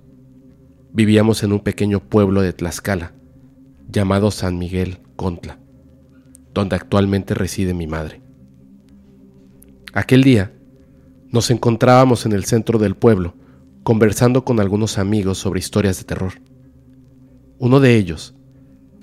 Vivíamos 0.93 1.41
en 1.41 1.51
un 1.51 1.61
pequeño 1.61 1.99
pueblo 1.99 2.43
de 2.43 2.53
Tlaxcala, 2.53 3.13
llamado 3.89 4.29
San 4.29 4.59
Miguel 4.59 4.99
Contla, 5.15 5.57
donde 6.53 6.75
actualmente 6.75 7.33
reside 7.33 7.73
mi 7.73 7.87
madre. 7.87 8.21
Aquel 9.93 10.23
día, 10.23 10.53
nos 11.31 11.49
encontrábamos 11.49 12.27
en 12.27 12.33
el 12.33 12.45
centro 12.45 12.77
del 12.77 12.93
pueblo, 12.93 13.33
conversando 13.81 14.45
con 14.45 14.59
algunos 14.59 14.99
amigos 14.99 15.39
sobre 15.39 15.59
historias 15.59 15.97
de 15.97 16.03
terror. 16.03 16.33
Uno 17.57 17.79
de 17.79 17.95
ellos 17.95 18.34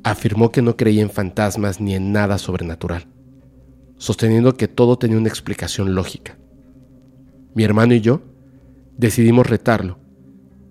afirmó 0.04 0.50
que 0.50 0.62
no 0.62 0.76
creía 0.76 1.02
en 1.02 1.10
fantasmas 1.10 1.80
ni 1.80 1.94
en 1.94 2.12
nada 2.12 2.38
sobrenatural, 2.38 3.06
sosteniendo 3.96 4.54
que 4.54 4.68
todo 4.68 4.98
tenía 4.98 5.18
una 5.18 5.28
explicación 5.28 5.94
lógica. 5.94 6.38
Mi 7.54 7.64
hermano 7.64 7.94
y 7.94 8.00
yo 8.00 8.22
decidimos 8.96 9.46
retarlo 9.46 9.98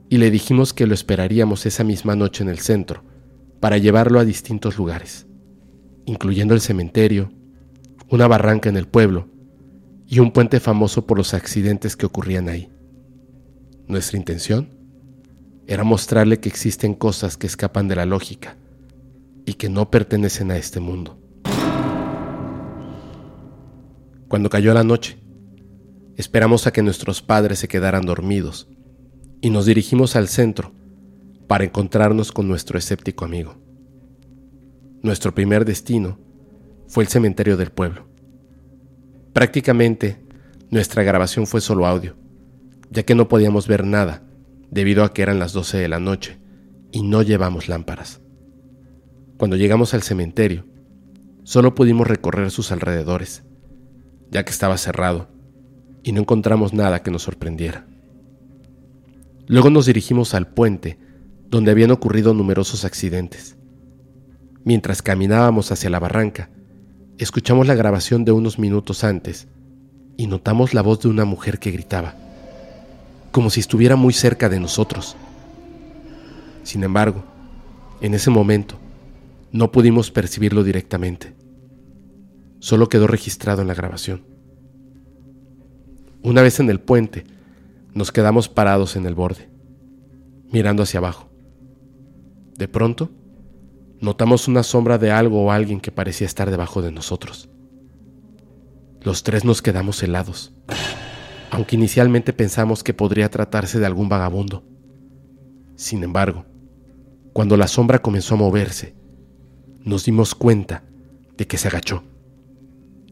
y 0.10 0.18
le 0.18 0.32
dijimos 0.32 0.74
que 0.74 0.88
lo 0.88 0.94
esperaríamos 0.94 1.66
esa 1.66 1.84
misma 1.84 2.16
noche 2.16 2.44
en 2.44 2.50
el 2.50 2.60
centro 2.60 3.04
para 3.60 3.78
llevarlo 3.78 4.20
a 4.20 4.26
distintos 4.26 4.78
lugares, 4.78 5.28
incluyendo 6.06 6.54
el 6.54 6.62
cementerio, 6.62 7.32
una 8.10 8.28
barranca 8.28 8.70
en 8.70 8.76
el 8.76 8.88
pueblo 8.88 9.30
y 10.08 10.20
un 10.20 10.32
puente 10.32 10.60
famoso 10.60 11.06
por 11.08 11.18
los 11.18 11.34
accidentes 11.34 11.96
que 11.96 12.06
ocurrían 12.06 12.50
ahí. 12.50 12.70
Nuestra 13.88 14.18
intención 14.18 14.70
era 15.68 15.86
mostrarle 15.86 16.42
que 16.42 16.50
existen 16.50 16.94
cosas 16.94 17.38
que 17.38 17.48
escapan 17.48 17.88
de 17.88 17.96
la 17.96 18.06
lógica 18.06 18.58
y 19.52 19.56
que 19.56 19.68
no 19.68 19.92
pertenecen 19.92 20.50
a 20.50 20.56
este 20.56 20.80
mundo. 20.80 21.20
Cuando 24.30 24.50
cayó 24.50 24.74
la 24.74 24.86
noche, 24.86 25.18
esperamos 26.16 26.68
a 26.68 26.72
que 26.72 26.82
nuestros 26.82 27.22
padres 27.22 27.60
se 27.60 27.68
quedaran 27.68 28.06
dormidos 28.06 28.70
y 29.42 29.50
nos 29.50 29.66
dirigimos 29.66 30.16
al 30.16 30.30
centro 30.30 30.72
para 31.48 31.66
encontrarnos 31.66 32.32
con 32.32 32.48
nuestro 32.48 32.78
escéptico 32.78 33.26
amigo. 33.26 33.58
Nuestro 35.02 35.36
primer 35.36 35.66
destino 35.66 36.18
fue 36.88 37.04
el 37.04 37.10
cementerio 37.10 37.58
del 37.58 37.72
pueblo. 37.72 38.08
Prácticamente 39.34 40.26
nuestra 40.70 41.04
grabación 41.04 41.46
fue 41.46 41.60
solo 41.60 41.86
audio, 41.88 42.16
ya 42.90 43.04
que 43.04 43.16
no 43.16 43.28
podíamos 43.28 43.68
ver 43.68 43.84
nada 43.84 44.24
debido 44.70 45.04
a 45.04 45.12
que 45.12 45.24
eran 45.24 45.40
las 45.40 45.52
12 45.52 45.78
de 45.78 45.90
la 45.90 46.00
noche 46.00 46.40
y 46.94 47.04
no 47.04 47.22
llevamos 47.22 47.68
lámparas. 47.68 48.22
Cuando 49.42 49.58
llegamos 49.58 49.96
al 49.96 50.04
cementerio, 50.04 50.66
solo 51.42 51.74
pudimos 51.74 52.06
recorrer 52.06 52.52
sus 52.52 52.72
alrededores, 52.72 53.42
ya 54.30 54.46
que 54.46 54.52
estaba 54.52 54.78
cerrado 54.78 55.30
y 56.04 56.12
no 56.12 56.22
encontramos 56.22 56.74
nada 56.74 57.02
que 57.02 57.10
nos 57.10 57.24
sorprendiera. 57.24 57.88
Luego 59.48 59.72
nos 59.72 59.88
dirigimos 59.88 60.36
al 60.36 60.46
puente, 60.54 61.00
donde 61.50 61.72
habían 61.72 61.90
ocurrido 61.90 62.36
numerosos 62.36 62.86
accidentes. 62.86 63.58
Mientras 64.64 65.02
caminábamos 65.02 65.72
hacia 65.72 65.90
la 65.90 65.98
barranca, 65.98 66.52
escuchamos 67.18 67.66
la 67.66 67.74
grabación 67.74 68.26
de 68.26 68.34
unos 68.34 68.60
minutos 68.60 69.04
antes 69.04 69.48
y 70.18 70.28
notamos 70.28 70.76
la 70.76 70.84
voz 70.84 71.00
de 71.00 71.08
una 71.08 71.26
mujer 71.26 71.58
que 71.58 71.72
gritaba, 71.72 72.14
como 73.32 73.50
si 73.50 73.60
estuviera 73.60 73.96
muy 73.96 74.14
cerca 74.14 74.50
de 74.50 74.60
nosotros. 74.60 75.18
Sin 76.62 76.84
embargo, 76.84 77.24
en 78.02 78.14
ese 78.14 78.30
momento, 78.30 78.78
no 79.52 79.72
pudimos 79.72 80.12
percibirlo 80.12 80.64
directamente. 80.64 81.36
Solo 82.60 82.88
quedó 82.88 83.08
registrado 83.08 83.62
en 83.62 83.68
la 83.68 83.74
grabación. 83.74 84.24
Una 86.24 86.42
vez 86.42 86.60
en 86.60 86.70
el 86.70 86.80
puente, 86.80 87.26
nos 87.94 88.12
quedamos 88.12 88.48
parados 88.48 88.96
en 88.96 89.06
el 89.06 89.16
borde, 89.16 89.50
mirando 90.52 90.84
hacia 90.84 91.00
abajo. 91.00 91.30
De 92.58 92.68
pronto, 92.68 93.10
notamos 94.00 94.48
una 94.48 94.64
sombra 94.64 94.98
de 94.98 95.12
algo 95.12 95.44
o 95.44 95.52
alguien 95.52 95.82
que 95.82 95.92
parecía 95.92 96.28
estar 96.28 96.50
debajo 96.50 96.82
de 96.82 96.92
nosotros. 96.92 97.50
Los 99.02 99.24
tres 99.24 99.44
nos 99.44 99.62
quedamos 99.62 100.02
helados, 100.04 100.54
aunque 101.50 101.76
inicialmente 101.76 102.34
pensamos 102.34 102.84
que 102.84 102.94
podría 102.94 103.30
tratarse 103.30 103.80
de 103.80 103.88
algún 103.88 104.08
vagabundo. 104.08 104.64
Sin 105.76 106.04
embargo, 106.04 106.46
cuando 107.34 107.58
la 107.58 107.68
sombra 107.68 108.00
comenzó 108.00 108.36
a 108.36 108.38
moverse, 108.38 109.01
nos 109.84 110.06
dimos 110.06 110.36
cuenta 110.36 110.84
de 111.38 111.48
que 111.48 111.58
se 111.58 111.68
agachó 111.68 112.04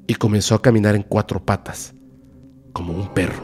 y 0.07 0.15
comenzó 0.15 0.55
a 0.55 0.61
caminar 0.61 0.95
en 0.95 1.03
cuatro 1.03 1.43
patas, 1.43 1.93
como 2.73 2.93
un 2.93 3.13
perro. 3.13 3.43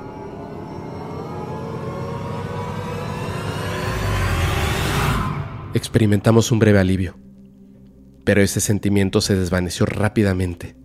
Experimentamos 5.73 6.51
un 6.51 6.59
breve 6.59 6.79
alivio, 6.79 7.15
pero 8.23 8.41
ese 8.41 8.61
sentimiento 8.61 9.21
se 9.21 9.35
desvaneció 9.35 9.85
rápidamente 9.85 10.75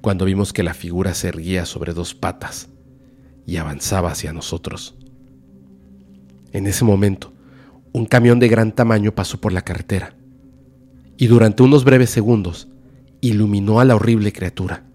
cuando 0.00 0.24
vimos 0.24 0.52
que 0.52 0.62
la 0.62 0.74
figura 0.74 1.14
se 1.14 1.28
erguía 1.28 1.64
sobre 1.64 1.94
dos 1.94 2.14
patas 2.14 2.68
y 3.46 3.56
avanzaba 3.56 4.10
hacia 4.10 4.32
nosotros. 4.32 4.96
En 6.52 6.66
ese 6.66 6.84
momento, 6.84 7.32
un 7.92 8.06
camión 8.06 8.38
de 8.38 8.48
gran 8.48 8.72
tamaño 8.72 9.14
pasó 9.14 9.40
por 9.40 9.52
la 9.52 9.62
carretera 9.62 10.16
y 11.22 11.28
durante 11.28 11.62
unos 11.62 11.84
breves 11.84 12.10
segundos 12.10 12.66
iluminó 13.20 13.78
a 13.78 13.84
la 13.84 13.94
horrible 13.94 14.32
criatura. 14.32 14.86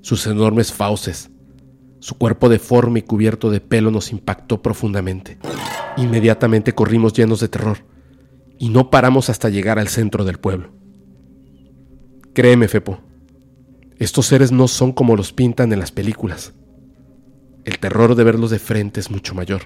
Sus 0.00 0.26
enormes 0.26 0.72
fauces, 0.72 1.28
su 1.98 2.16
cuerpo 2.16 2.48
deforme 2.48 3.00
y 3.00 3.02
cubierto 3.02 3.50
de 3.50 3.60
pelo 3.60 3.90
nos 3.90 4.10
impactó 4.10 4.62
profundamente. 4.62 5.36
Inmediatamente 5.98 6.74
corrimos 6.74 7.12
llenos 7.12 7.40
de 7.40 7.48
terror 7.48 7.84
y 8.58 8.70
no 8.70 8.88
paramos 8.88 9.28
hasta 9.28 9.50
llegar 9.50 9.78
al 9.78 9.88
centro 9.88 10.24
del 10.24 10.38
pueblo. 10.38 10.70
Créeme, 12.32 12.66
Fepo, 12.66 12.98
estos 13.98 14.24
seres 14.24 14.50
no 14.50 14.66
son 14.66 14.92
como 14.92 15.14
los 15.14 15.34
pintan 15.34 15.74
en 15.74 15.80
las 15.80 15.92
películas. 15.92 16.54
El 17.66 17.78
terror 17.80 18.14
de 18.14 18.24
verlos 18.24 18.48
de 18.48 18.60
frente 18.60 18.98
es 18.98 19.10
mucho 19.10 19.34
mayor. 19.34 19.64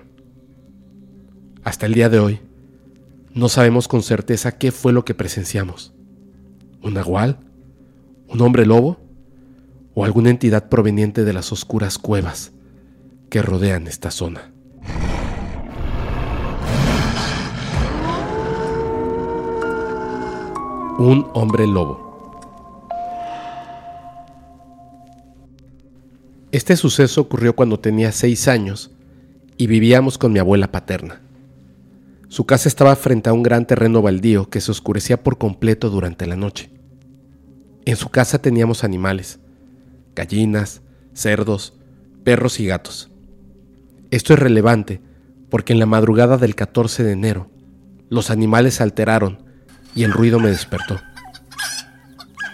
Hasta 1.62 1.87
el 1.87 1.94
día 1.94 2.09
de 2.09 2.18
hoy, 2.18 2.40
no 3.35 3.49
sabemos 3.49 3.88
con 3.88 4.03
certeza 4.03 4.53
qué 4.53 4.73
fue 4.73 4.92
lo 4.92 5.05
que 5.05 5.14
presenciamos. 5.14 5.95
¿Un 6.83 6.95
nahual? 6.95 7.38
¿Un 8.29 8.40
hombre 8.42 8.66
lobo? 8.66 8.99
¿O 9.95 10.05
alguna 10.05 10.31
entidad 10.31 10.68
proveniente 10.68 11.25
de 11.25 11.33
las 11.33 11.53
oscuras 11.53 11.99
cuevas 11.99 12.53
que 13.31 13.42
rodean 13.42 13.87
esta 13.87 14.11
zona? 14.11 14.53
Un 20.99 21.27
hombre 21.33 21.66
lobo. 21.66 22.12
Este 26.53 26.77
suceso 26.77 27.23
ocurrió 27.23 27.57
cuando 27.57 27.81
tenía 27.81 28.12
seis 28.12 28.47
años 28.47 28.90
y 29.57 29.66
vivíamos 29.66 30.18
con 30.18 30.33
mi 30.33 30.38
abuela 30.38 30.71
paterna. 30.71 31.23
Su 32.33 32.47
casa 32.47 32.66
estaba 32.66 32.97
frente 32.97 33.29
a 33.29 33.35
un 33.35 33.42
gran 33.42 33.66
terreno 33.66 34.01
baldío 34.01 34.49
que 34.49 34.62
se 34.62 34.71
oscurecía 34.71 35.23
por 35.23 35.37
completo 35.37 35.90
durante 35.90 36.27
la 36.27 36.35
noche. 36.35 36.71
En 37.85 37.97
su 37.97 38.09
casa 38.09 38.40
teníamos 38.40 38.85
animales, 38.85 39.38
gallinas, 40.16 40.81
cerdos, 41.12 41.75
perros 42.25 42.59
y 42.59 42.64
gatos. 42.64 43.11
Esto 44.11 44.33
es 44.33 44.38
relevante 44.38 45.03
porque 45.51 45.75
en 45.75 45.79
la 45.79 45.85
madrugada 45.85 46.38
del 46.38 46.55
14 46.55 47.05
de 47.05 47.12
enero 47.12 47.51
los 48.09 48.31
animales 48.31 48.77
se 48.77 48.83
alteraron 48.83 49.42
y 49.95 50.05
el 50.05 50.12
ruido 50.12 50.40
me 50.40 50.49
despertó. 50.49 51.03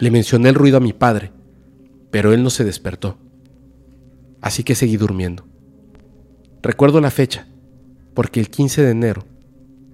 Le 0.01 0.11
mencioné 0.11 0.49
el 0.49 0.57
ruido 0.57 0.79
a 0.79 0.81
mi 0.81 0.93
padre, 0.93 1.31
pero 2.11 2.33
él 2.33 2.43
no 2.43 2.51
se 2.51 2.65
despertó 2.65 3.17
así 4.41 4.65
que 4.65 4.75
seguí 4.75 4.97
durmiendo. 4.97 5.47
Recuerdo 6.63 7.01
la 7.01 7.13
fecha, 7.13 7.47
porque 8.15 8.41
el 8.41 8.51
15 8.51 8.83
de 8.83 8.91
enero 8.91 9.38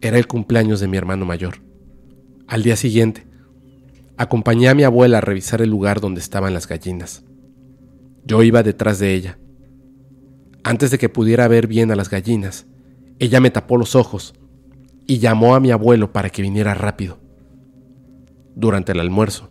era 0.08 0.18
el 0.18 0.26
cumpleaños 0.26 0.80
de 0.80 0.88
mi 0.88 0.96
hermano 0.96 1.24
mayor. 1.24 1.62
Al 2.46 2.62
día 2.62 2.76
siguiente, 2.76 3.26
acompañé 4.18 4.68
a 4.68 4.74
mi 4.74 4.82
abuela 4.82 5.18
a 5.18 5.20
revisar 5.22 5.62
el 5.62 5.70
lugar 5.70 6.00
donde 6.00 6.20
estaban 6.20 6.52
las 6.52 6.68
gallinas. 6.68 7.24
Yo 8.24 8.42
iba 8.42 8.62
detrás 8.62 8.98
de 8.98 9.14
ella. 9.14 9.38
Antes 10.62 10.90
de 10.90 10.98
que 10.98 11.08
pudiera 11.08 11.48
ver 11.48 11.66
bien 11.66 11.90
a 11.90 11.96
las 11.96 12.10
gallinas, 12.10 12.66
ella 13.18 13.40
me 13.40 13.50
tapó 13.50 13.76
los 13.76 13.94
ojos 13.94 14.34
y 15.06 15.18
llamó 15.18 15.54
a 15.54 15.60
mi 15.60 15.70
abuelo 15.70 16.12
para 16.12 16.30
que 16.30 16.42
viniera 16.42 16.74
rápido. 16.74 17.18
Durante 18.54 18.92
el 18.92 19.00
almuerzo, 19.00 19.50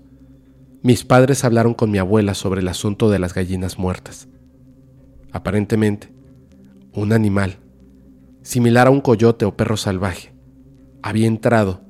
mis 0.82 1.04
padres 1.04 1.44
hablaron 1.44 1.74
con 1.74 1.92
mi 1.92 1.98
abuela 1.98 2.34
sobre 2.34 2.62
el 2.62 2.68
asunto 2.68 3.10
de 3.10 3.20
las 3.20 3.34
gallinas 3.34 3.80
muertas. 3.80 4.28
Aparentemente, 5.32 6.14
un 6.94 7.14
animal, 7.14 7.58
similar 8.42 8.88
a 8.88 8.92
un 8.92 9.02
coyote 9.02 9.46
o 9.46 9.56
perro 9.56 9.78
salvaje, 9.78 10.33
había 11.04 11.28
entrado 11.28 11.82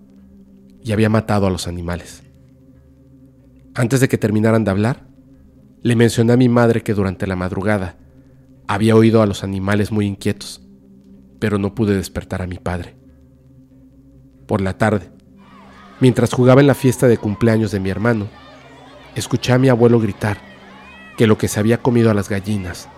y 0.84 0.92
había 0.92 1.08
matado 1.08 1.46
a 1.46 1.52
los 1.52 1.68
animales. 1.68 2.24
Antes 3.76 4.02
de 4.02 4.10
que 4.10 4.18
terminaran 4.18 4.64
de 4.66 4.72
hablar, 4.72 5.08
le 5.82 5.96
mencioné 5.96 6.34
a 6.34 6.38
mi 6.38 6.50
madre 6.50 6.82
que 6.82 6.96
durante 6.96 7.28
la 7.28 7.36
madrugada 7.36 7.96
había 8.68 8.96
oído 8.96 9.22
a 9.22 9.26
los 9.28 9.44
animales 9.44 9.92
muy 9.92 10.08
inquietos, 10.08 10.62
pero 11.40 11.60
no 11.60 11.76
pude 11.76 11.96
despertar 11.96 12.42
a 12.42 12.48
mi 12.48 12.58
padre. 12.58 12.96
Por 14.48 14.62
la 14.62 14.78
tarde, 14.78 15.12
mientras 16.00 16.34
jugaba 16.34 16.62
en 16.62 16.68
la 16.68 16.76
fiesta 16.76 17.08
de 17.08 17.18
cumpleaños 17.18 17.72
de 17.72 17.80
mi 17.80 17.90
hermano, 17.90 18.28
escuché 19.16 19.54
a 19.54 19.60
mi 19.60 19.70
abuelo 19.70 20.00
gritar 20.00 20.38
que 21.18 21.28
lo 21.28 21.38
que 21.38 21.48
se 21.48 21.60
había 21.60 21.82
comido 21.82 22.10
a 22.10 22.16
las 22.16 22.30
gallinas 22.30 22.90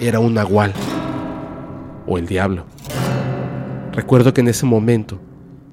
era 0.00 0.18
un 0.18 0.32
nahual 0.32 0.72
o 2.06 2.16
el 2.16 2.26
diablo. 2.26 2.64
Recuerdo 3.92 4.32
que 4.32 4.40
en 4.40 4.48
ese 4.48 4.64
momento 4.64 5.20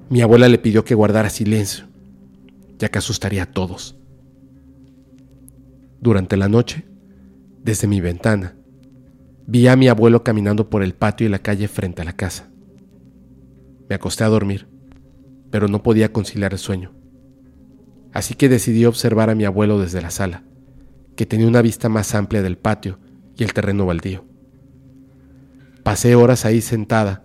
mi 0.09 0.21
abuela 0.21 0.47
le 0.47 0.59
pidió 0.59 0.85
que 0.85 0.95
guardara 0.95 1.29
silencio, 1.29 1.85
ya 2.77 2.89
que 2.89 2.99
asustaría 2.99 3.43
a 3.43 3.51
todos. 3.51 3.95
Durante 5.99 6.37
la 6.37 6.47
noche, 6.47 6.85
desde 7.63 7.87
mi 7.87 8.01
ventana, 8.01 8.55
vi 9.47 9.67
a 9.67 9.75
mi 9.75 9.87
abuelo 9.87 10.23
caminando 10.23 10.69
por 10.69 10.83
el 10.83 10.93
patio 10.93 11.25
y 11.25 11.29
la 11.29 11.39
calle 11.39 11.67
frente 11.67 12.03
a 12.03 12.05
la 12.05 12.13
casa. 12.13 12.49
Me 13.89 13.95
acosté 13.95 14.23
a 14.23 14.29
dormir, 14.29 14.67
pero 15.49 15.67
no 15.67 15.81
podía 15.81 16.11
conciliar 16.13 16.53
el 16.53 16.59
sueño. 16.59 16.91
Así 18.13 18.35
que 18.35 18.49
decidí 18.49 18.85
observar 18.85 19.29
a 19.29 19.35
mi 19.35 19.45
abuelo 19.45 19.79
desde 19.79 20.01
la 20.01 20.11
sala, 20.11 20.43
que 21.15 21.25
tenía 21.25 21.47
una 21.47 21.61
vista 21.61 21.89
más 21.89 22.13
amplia 22.13 22.43
del 22.43 22.57
patio 22.57 22.99
y 23.37 23.43
el 23.43 23.53
terreno 23.53 23.85
baldío. 23.85 24.25
Pasé 25.83 26.15
horas 26.15 26.45
ahí 26.45 26.61
sentada 26.61 27.23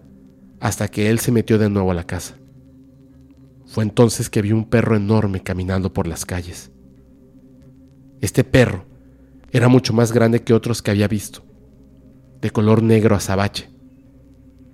hasta 0.60 0.88
que 0.88 1.10
él 1.10 1.18
se 1.18 1.32
metió 1.32 1.58
de 1.58 1.70
nuevo 1.70 1.90
a 1.90 1.94
la 1.94 2.04
casa. 2.04 2.39
Fue 3.70 3.84
entonces 3.84 4.28
que 4.28 4.42
vi 4.42 4.50
un 4.50 4.64
perro 4.64 4.96
enorme 4.96 5.44
caminando 5.44 5.92
por 5.92 6.08
las 6.08 6.26
calles. 6.26 6.72
Este 8.20 8.42
perro 8.42 8.84
era 9.52 9.68
mucho 9.68 9.92
más 9.92 10.10
grande 10.10 10.42
que 10.42 10.54
otros 10.54 10.82
que 10.82 10.90
había 10.90 11.06
visto, 11.06 11.44
de 12.40 12.50
color 12.50 12.82
negro 12.82 13.14
azabache, 13.14 13.70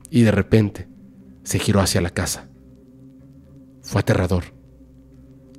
y 0.09 0.23
de 0.23 0.31
repente 0.31 0.89
se 1.43 1.59
giró 1.59 1.81
hacia 1.81 2.01
la 2.01 2.09
casa. 2.09 2.49
Fue 3.83 4.01
aterrador, 4.01 4.45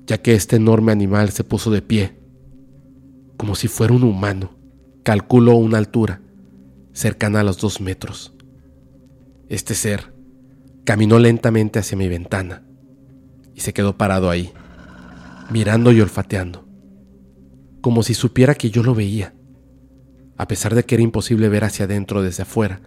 ya 0.07 0.19
que 0.19 0.33
este 0.33 0.55
enorme 0.55 0.91
animal 0.91 1.29
se 1.29 1.43
puso 1.43 1.69
de 1.69 1.83
pie, 1.83 2.17
como 3.37 3.53
si 3.53 3.67
fuera 3.67 3.93
un 3.93 4.01
humano 4.01 4.57
calculo 5.03 5.55
una 5.57 5.77
altura 5.77 6.21
cercana 6.91 7.41
a 7.41 7.43
los 7.43 7.59
dos 7.59 7.81
metros. 7.81 8.33
Este 9.47 9.75
ser 9.75 10.15
caminó 10.85 11.19
lentamente 11.19 11.77
hacia 11.77 11.99
mi 11.99 12.07
ventana 12.07 12.66
y 13.57 13.61
se 13.61 13.73
quedó 13.73 13.97
parado 13.97 14.29
ahí, 14.29 14.53
mirando 15.49 15.91
y 15.91 15.99
olfateando, 15.99 16.67
como 17.81 18.03
si 18.03 18.13
supiera 18.13 18.53
que 18.53 18.69
yo 18.69 18.83
lo 18.83 18.93
veía, 18.93 19.33
a 20.37 20.47
pesar 20.47 20.75
de 20.75 20.83
que 20.83 20.93
era 20.93 21.03
imposible 21.03 21.49
ver 21.49 21.63
hacia 21.63 21.85
adentro 21.85 22.21
desde 22.21 22.43
afuera, 22.43 22.81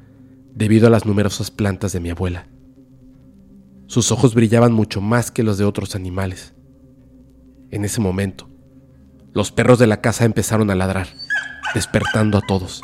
debido 0.54 0.86
a 0.86 0.90
las 0.90 1.06
numerosas 1.06 1.50
plantas 1.50 1.92
de 1.92 1.98
mi 1.98 2.10
abuela. 2.10 2.46
Sus 3.88 4.12
ojos 4.12 4.36
brillaban 4.36 4.72
mucho 4.72 5.00
más 5.00 5.32
que 5.32 5.42
los 5.42 5.58
de 5.58 5.64
otros 5.64 5.96
animales. 5.96 6.54
En 7.72 7.84
ese 7.84 8.00
momento, 8.00 8.48
los 9.32 9.50
perros 9.50 9.80
de 9.80 9.88
la 9.88 10.00
casa 10.00 10.24
empezaron 10.24 10.70
a 10.70 10.76
ladrar, 10.76 11.08
despertando 11.74 12.38
a 12.38 12.42
todos. 12.46 12.80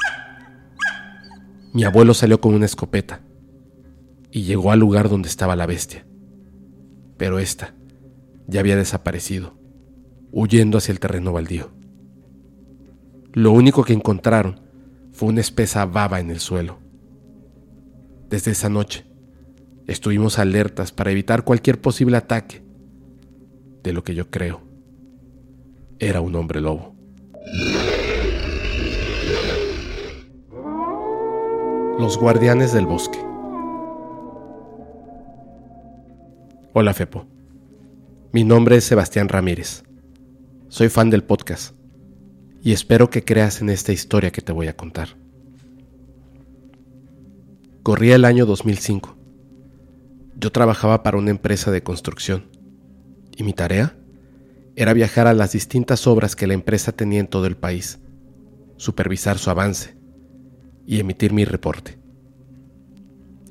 Mi 1.72 1.84
abuelo 1.84 2.14
salió 2.14 2.41
con 2.41 2.53
una 2.53 2.66
escopeta 2.66 3.20
y 4.32 4.43
llegó 4.43 4.72
al 4.72 4.80
lugar 4.80 5.09
donde 5.09 5.28
estaba 5.28 5.55
la 5.55 5.66
bestia. 5.66 6.05
Pero 7.16 7.39
ésta 7.39 7.76
ya 8.47 8.61
había 8.61 8.76
desaparecido, 8.76 9.55
huyendo 10.32 10.78
hacia 10.78 10.92
el 10.92 11.01
terreno 11.01 11.32
baldío. 11.32 11.70
Lo 13.32 13.53
único 13.53 13.84
que 13.84 13.92
encontraron 13.92 14.61
fue 15.12 15.28
una 15.28 15.40
espesa 15.40 15.84
baba 15.86 16.20
en 16.20 16.30
el 16.30 16.40
suelo. 16.40 16.78
Desde 18.30 18.53
esa 18.53 18.68
noche, 18.68 19.05
estuvimos 19.86 20.38
alertas 20.38 20.92
para 20.92 21.11
evitar 21.11 21.44
cualquier 21.44 21.80
posible 21.80 22.16
ataque 22.16 22.62
de 23.82 23.92
lo 23.92 24.03
que 24.03 24.14
yo 24.14 24.30
creo 24.30 24.66
era 25.99 26.20
un 26.20 26.34
hombre 26.34 26.61
lobo. 26.61 26.94
Los 31.99 32.18
guardianes 32.18 32.72
del 32.72 32.86
bosque. 32.86 33.18
Hola 36.74 36.92
Fepo. 36.92 37.36
Mi 38.33 38.45
nombre 38.45 38.77
es 38.77 38.85
Sebastián 38.85 39.29
Ramírez. 39.29 39.85
Soy 40.68 40.89
fan 40.89 41.11
del 41.11 41.22
podcast 41.22 41.74
y 42.61 42.72
espero 42.72 43.09
que 43.09 43.24
creas 43.24 43.61
en 43.61 43.70
esta 43.70 43.93
historia 43.93 44.33
que 44.33 44.43
te 44.43 44.53
voy 44.53 44.66
a 44.66 44.77
contar. 44.77 45.16
Corría 47.83 48.16
el 48.16 48.24
año 48.24 48.45
2005. 48.45 49.16
Yo 50.35 50.51
trabajaba 50.51 51.03
para 51.03 51.18
una 51.18 51.31
empresa 51.31 51.70
de 51.70 51.83
construcción 51.83 52.51
y 53.37 53.45
mi 53.45 53.53
tarea 53.53 53.97
era 54.74 54.93
viajar 54.93 55.29
a 55.29 55.35
las 55.35 55.53
distintas 55.53 56.07
obras 56.07 56.35
que 56.35 56.49
la 56.49 56.55
empresa 56.55 56.93
tenía 56.93 57.20
en 57.20 57.29
todo 57.29 57.47
el 57.47 57.57
país, 57.57 58.01
supervisar 58.77 59.39
su 59.39 59.51
avance 59.51 59.97
y 60.85 60.99
emitir 60.99 61.33
mi 61.33 61.45
reporte. 61.45 61.99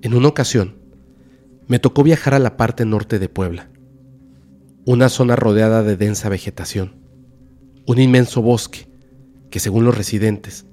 En 0.02 0.14
una 0.14 0.28
ocasión, 0.28 0.76
me 1.68 1.80
tocó 1.80 2.04
viajar 2.04 2.34
a 2.34 2.40
la 2.40 2.58
parte 2.58 2.86
norte 2.86 3.18
de 3.18 3.30
Puebla, 3.30 3.70
una 4.88 5.10
zona 5.10 5.36
rodeada 5.36 5.82
de 5.82 5.98
densa 5.98 6.30
vegetación, 6.30 6.94
un 7.88 8.00
inmenso 8.00 8.44
bosque 8.44 8.88
que, 9.50 9.60
según 9.60 9.84
los 9.84 9.98
residentes, 9.98 10.68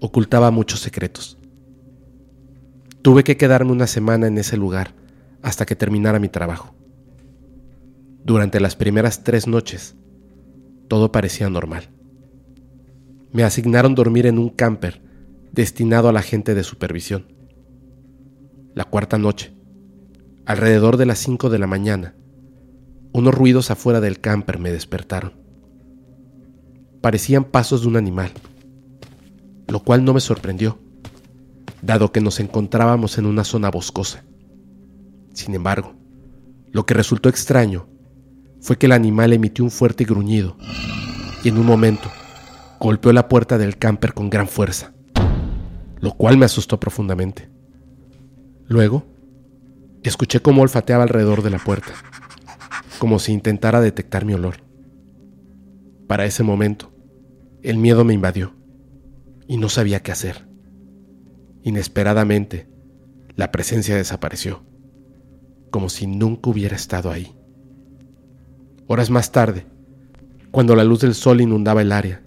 ocultaba 0.00 0.50
muchos 0.50 0.80
secretos. 0.80 1.38
Tuve 3.02 3.22
que 3.22 3.36
quedarme 3.36 3.70
una 3.70 3.86
semana 3.86 4.26
en 4.26 4.38
ese 4.38 4.56
lugar 4.56 4.94
hasta 5.40 5.66
que 5.66 5.76
terminara 5.76 6.18
mi 6.18 6.28
trabajo. 6.28 6.74
Durante 8.24 8.58
las 8.58 8.74
primeras 8.74 9.22
tres 9.22 9.46
noches, 9.46 9.94
todo 10.88 11.12
parecía 11.12 11.48
normal. 11.48 11.90
Me 13.30 13.44
asignaron 13.44 13.94
dormir 13.94 14.26
en 14.26 14.38
un 14.38 14.48
camper 14.48 15.00
destinado 15.52 16.08
a 16.08 16.12
la 16.12 16.22
gente 16.22 16.56
de 16.56 16.64
supervisión. 16.64 17.32
La 18.74 18.84
cuarta 18.84 19.16
noche, 19.16 19.54
alrededor 20.44 20.96
de 20.96 21.06
las 21.06 21.20
cinco 21.20 21.50
de 21.50 21.60
la 21.60 21.68
mañana, 21.68 22.16
unos 23.14 23.32
ruidos 23.32 23.70
afuera 23.70 24.00
del 24.00 24.20
camper 24.20 24.58
me 24.58 24.72
despertaron. 24.72 25.34
Parecían 27.00 27.44
pasos 27.44 27.82
de 27.82 27.88
un 27.88 27.96
animal, 27.96 28.32
lo 29.68 29.80
cual 29.80 30.04
no 30.04 30.12
me 30.12 30.20
sorprendió, 30.20 30.80
dado 31.80 32.10
que 32.10 32.20
nos 32.20 32.40
encontrábamos 32.40 33.16
en 33.16 33.26
una 33.26 33.44
zona 33.44 33.70
boscosa. 33.70 34.24
Sin 35.32 35.54
embargo, 35.54 35.94
lo 36.72 36.86
que 36.86 36.94
resultó 36.94 37.28
extraño 37.28 37.86
fue 38.60 38.78
que 38.78 38.86
el 38.86 38.92
animal 38.92 39.32
emitió 39.32 39.64
un 39.64 39.70
fuerte 39.70 40.02
gruñido 40.02 40.56
y 41.44 41.50
en 41.50 41.58
un 41.58 41.66
momento 41.66 42.10
golpeó 42.80 43.12
la 43.12 43.28
puerta 43.28 43.58
del 43.58 43.78
camper 43.78 44.12
con 44.12 44.28
gran 44.28 44.48
fuerza, 44.48 44.92
lo 46.00 46.14
cual 46.14 46.36
me 46.36 46.46
asustó 46.46 46.80
profundamente. 46.80 47.48
Luego, 48.66 49.06
escuché 50.02 50.40
cómo 50.40 50.62
olfateaba 50.62 51.04
alrededor 51.04 51.42
de 51.42 51.50
la 51.50 51.58
puerta, 51.58 51.92
como 52.98 53.18
si 53.18 53.32
intentara 53.32 53.80
detectar 53.80 54.24
mi 54.24 54.34
olor. 54.34 54.56
Para 56.06 56.24
ese 56.26 56.42
momento, 56.42 56.92
el 57.62 57.78
miedo 57.78 58.04
me 58.04 58.14
invadió 58.14 58.54
y 59.46 59.56
no 59.56 59.68
sabía 59.68 60.02
qué 60.02 60.12
hacer. 60.12 60.46
Inesperadamente, 61.62 62.68
la 63.36 63.50
presencia 63.50 63.96
desapareció, 63.96 64.62
como 65.70 65.88
si 65.88 66.06
nunca 66.06 66.50
hubiera 66.50 66.76
estado 66.76 67.10
ahí. 67.10 67.34
Horas 68.86 69.10
más 69.10 69.32
tarde, 69.32 69.66
cuando 70.50 70.76
la 70.76 70.84
luz 70.84 71.00
del 71.00 71.14
sol 71.14 71.40
inundaba 71.40 71.82
el 71.82 71.90
área, 71.90 72.22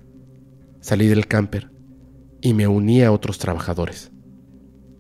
salí 0.82 1.08
del 1.08 1.28
camper 1.28 1.72
y 2.42 2.54
me 2.54 2.68
uní 2.68 3.04
a 3.04 3.12
otros 3.12 3.38
trabajadores. 3.38 4.12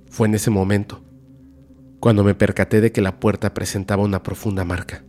Fue 0.09 0.27
en 0.27 0.35
ese 0.35 0.49
momento 0.49 1.03
cuando 1.99 2.23
me 2.23 2.35
percaté 2.35 2.79
de 2.79 2.91
que 2.91 3.01
la 3.01 3.19
puerta 3.19 3.53
presentaba 3.53 4.03
una 4.03 4.21
profunda 4.21 4.63
marca, 4.63 5.03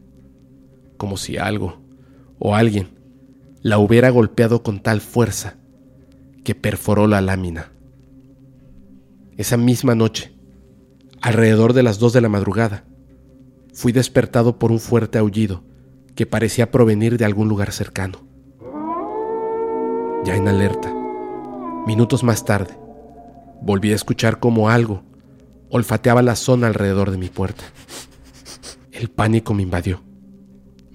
como 0.98 1.16
si 1.16 1.38
algo 1.38 1.80
o 2.38 2.54
alguien 2.54 2.90
la 3.62 3.78
hubiera 3.78 4.10
golpeado 4.10 4.62
con 4.62 4.80
tal 4.80 5.00
fuerza 5.00 5.56
que 6.44 6.54
perforó 6.54 7.06
la 7.06 7.22
lámina. 7.22 7.72
Esa 9.38 9.56
misma 9.56 9.94
noche, 9.94 10.34
alrededor 11.22 11.72
de 11.72 11.82
las 11.82 11.98
dos 11.98 12.12
de 12.12 12.20
la 12.20 12.28
madrugada, 12.28 12.84
fui 13.72 13.92
despertado 13.92 14.58
por 14.58 14.70
un 14.70 14.80
fuerte 14.80 15.16
aullido 15.16 15.64
que 16.14 16.26
parecía 16.26 16.70
provenir 16.70 17.16
de 17.16 17.24
algún 17.24 17.48
lugar 17.48 17.72
cercano. 17.72 18.20
Ya 20.24 20.36
en 20.36 20.48
alerta, 20.48 20.92
minutos 21.86 22.22
más 22.22 22.44
tarde, 22.44 22.78
volví 23.62 23.92
a 23.92 23.94
escuchar 23.94 24.38
como 24.38 24.68
algo 24.68 25.08
olfateaba 25.70 26.22
la 26.22 26.36
zona 26.36 26.66
alrededor 26.66 27.10
de 27.10 27.18
mi 27.18 27.28
puerta. 27.28 27.64
El 28.92 29.08
pánico 29.10 29.54
me 29.54 29.62
invadió. 29.62 30.07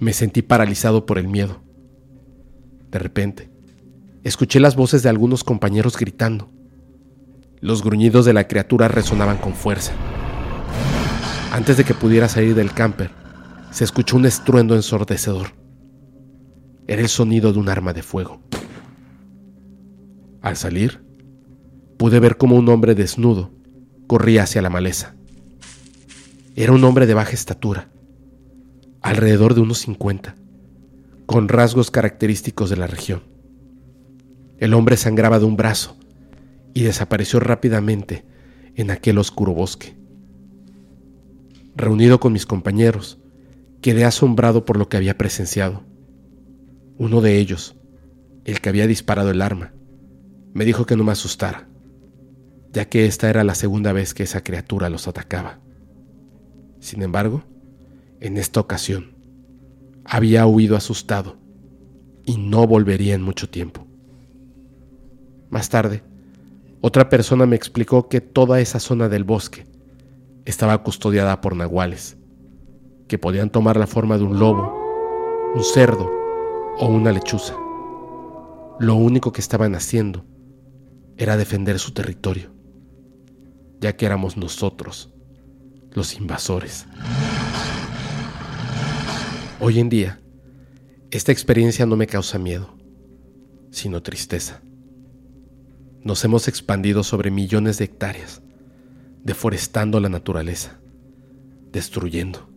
Me 0.03 0.11
sentí 0.11 0.41
paralizado 0.41 1.05
por 1.05 1.17
el 1.17 1.29
miedo. 1.29 1.63
De 2.91 2.99
repente, 2.99 3.49
escuché 4.25 4.59
las 4.59 4.75
voces 4.75 5.01
de 5.01 5.07
algunos 5.07 5.45
compañeros 5.45 5.95
gritando. 5.95 6.51
Los 7.61 7.81
gruñidos 7.81 8.25
de 8.25 8.33
la 8.33 8.45
criatura 8.45 8.89
resonaban 8.89 9.37
con 9.37 9.53
fuerza. 9.53 9.93
Antes 11.53 11.77
de 11.77 11.85
que 11.85 11.93
pudiera 11.93 12.27
salir 12.27 12.53
del 12.53 12.73
camper, 12.73 13.11
se 13.71 13.85
escuchó 13.85 14.17
un 14.17 14.25
estruendo 14.25 14.75
ensordecedor. 14.75 15.53
Era 16.85 17.01
el 17.01 17.07
sonido 17.07 17.53
de 17.53 17.59
un 17.59 17.69
arma 17.69 17.93
de 17.93 18.03
fuego. 18.03 18.41
Al 20.41 20.57
salir, 20.57 21.01
pude 21.95 22.19
ver 22.19 22.35
como 22.35 22.57
un 22.57 22.67
hombre 22.67 22.93
desnudo 22.93 23.51
corría 24.07 24.43
hacia 24.43 24.61
la 24.61 24.69
maleza. 24.69 25.15
Era 26.57 26.73
un 26.73 26.83
hombre 26.83 27.05
de 27.05 27.13
baja 27.13 27.31
estatura, 27.31 27.92
alrededor 29.03 29.53
de 29.53 29.61
unos 29.61 29.77
50, 29.79 30.35
con 31.27 31.47
rasgos 31.47 31.91
característicos 31.91 32.71
de 32.71 32.77
la 32.77 32.87
región. 32.87 33.21
El 34.57 34.73
hombre 34.73 34.97
sangraba 34.97 35.37
de 35.37 35.45
un 35.45 35.55
brazo 35.55 35.97
y 36.73 36.81
desapareció 36.81 37.39
rápidamente 37.39 38.25
en 38.75 38.89
aquel 38.89 39.19
oscuro 39.19 39.53
bosque. 39.53 39.95
Reunido 41.75 42.19
con 42.19 42.33
mis 42.33 42.45
compañeros, 42.45 43.19
Quedé 43.83 44.05
asombrado 44.05 44.63
por 44.63 44.77
lo 44.77 44.87
que 44.87 44.95
había 44.95 45.17
presenciado. 45.17 45.83
Uno 46.97 47.19
de 47.19 47.37
ellos, 47.37 47.75
el 48.45 48.61
que 48.61 48.69
había 48.69 48.87
disparado 48.87 49.29
el 49.29 49.41
arma, 49.41 49.73
me 50.53 50.63
dijo 50.63 50.85
que 50.85 50.95
no 50.95 51.03
me 51.03 51.11
asustara, 51.11 51.67
ya 52.71 52.85
que 52.85 53.05
esta 53.05 53.29
era 53.29 53.43
la 53.43 53.55
segunda 53.55 53.91
vez 53.91 54.13
que 54.13 54.23
esa 54.23 54.41
criatura 54.41 54.89
los 54.89 55.09
atacaba. 55.09 55.59
Sin 56.79 57.01
embargo, 57.01 57.43
en 58.23 58.37
esta 58.37 58.61
ocasión, 58.61 59.11
había 60.05 60.47
huido 60.47 60.77
asustado 60.77 61.35
y 62.25 62.37
no 62.37 62.65
volvería 62.65 63.15
en 63.15 63.21
mucho 63.21 63.49
tiempo. 63.49 63.85
Más 65.49 65.67
tarde, 65.67 66.03
otra 66.79 67.09
persona 67.09 67.45
me 67.45 67.57
explicó 67.57 68.07
que 68.07 68.21
toda 68.21 68.61
esa 68.61 68.79
zona 68.79 69.09
del 69.09 69.25
bosque 69.25 69.65
estaba 70.45 70.81
custodiada 70.83 71.41
por 71.41 71.57
nahuales 71.57 72.15
que 73.09 73.17
podían 73.17 73.49
tomar 73.49 73.75
la 73.75 73.87
forma 73.87 74.17
de 74.17 74.23
un 74.23 74.39
lobo, 74.39 74.73
un 75.53 75.63
cerdo 75.63 76.09
o 76.79 76.87
una 76.87 77.11
lechuza. 77.11 77.55
Lo 78.79 78.95
único 78.95 79.33
que 79.33 79.41
estaban 79.41 79.75
haciendo 79.75 80.25
era 81.17 81.35
defender 81.35 81.77
su 81.77 81.91
territorio, 81.91 82.51
ya 83.81 83.97
que 83.97 84.05
éramos 84.05 84.37
nosotros 84.37 85.13
los 85.91 86.15
invasores. 86.15 86.87
Hoy 89.65 89.79
en 89.79 89.87
día, 89.87 90.19
esta 91.09 91.31
experiencia 91.31 91.85
no 91.85 91.95
me 91.95 92.05
causa 92.05 92.37
miedo, 92.37 92.75
sino 93.71 94.03
tristeza. 94.03 94.61
Nos 96.01 96.25
hemos 96.25 96.49
expandido 96.49 97.01
sobre 97.01 97.31
millones 97.31 97.77
de 97.77 97.85
hectáreas, 97.85 98.41
deforestando 99.23 100.01
la 100.01 100.09
naturaleza, 100.09 100.81
destruyendo, 101.71 102.49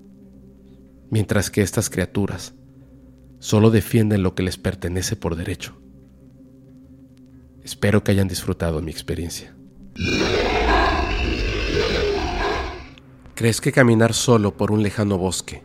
mientras 1.08 1.48
que 1.48 1.62
estas 1.62 1.90
criaturas 1.90 2.54
solo 3.38 3.70
defienden 3.70 4.24
lo 4.24 4.34
que 4.34 4.42
les 4.42 4.56
pertenece 4.56 5.14
por 5.14 5.36
derecho. 5.36 5.80
Espero 7.62 8.02
que 8.02 8.10
hayan 8.10 8.26
disfrutado 8.26 8.82
mi 8.82 8.90
experiencia. 8.90 9.54
¿Crees 13.36 13.60
que 13.60 13.70
caminar 13.70 14.12
solo 14.12 14.56
por 14.56 14.72
un 14.72 14.82
lejano 14.82 15.18
bosque 15.18 15.62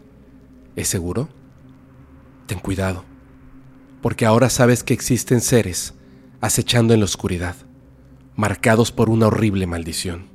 es 0.76 0.88
seguro? 0.88 1.30
Ten 2.48 2.60
cuidado, 2.60 3.04
porque 4.02 4.26
ahora 4.26 4.50
sabes 4.50 4.84
que 4.84 4.94
existen 4.94 5.42
seres 5.42 5.94
acechando 6.42 6.94
en 6.94 7.00
la 7.00 7.06
oscuridad, 7.06 7.56
marcados 8.36 8.92
por 8.92 9.10
una 9.10 9.28
horrible 9.28 9.68
maldición. 9.68 10.26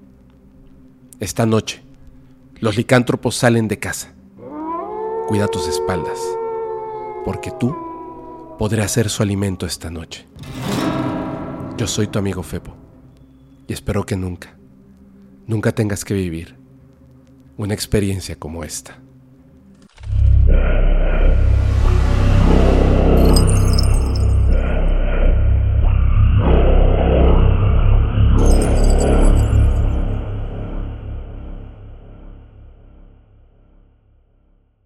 Esta 1.19 1.47
noche, 1.47 1.83
los 2.61 2.77
licántropos 2.77 3.37
salen 3.37 3.69
de 3.69 3.79
casa. 3.79 4.13
Cuida 5.29 5.49
tus 5.49 5.67
espaldas, 5.67 6.19
porque 7.25 7.51
tú 7.51 7.77
podrás 8.59 8.93
ser 8.93 9.11
su 9.11 9.23
alimento 9.23 9.67
esta 9.67 9.91
noche. 9.91 10.27
Yo 11.77 11.87
soy 11.87 12.07
tu 12.07 12.19
amigo 12.19 12.43
Febo 12.43 12.75
y 13.67 13.73
espero 13.73 14.07
que 14.07 14.17
nunca, 14.17 14.57
nunca 15.47 15.73
tengas 15.73 16.05
que 16.05 16.15
vivir 16.15 16.57
una 17.57 17.75
experiencia 17.75 18.37
como 18.37 18.65
esta. 18.65 18.99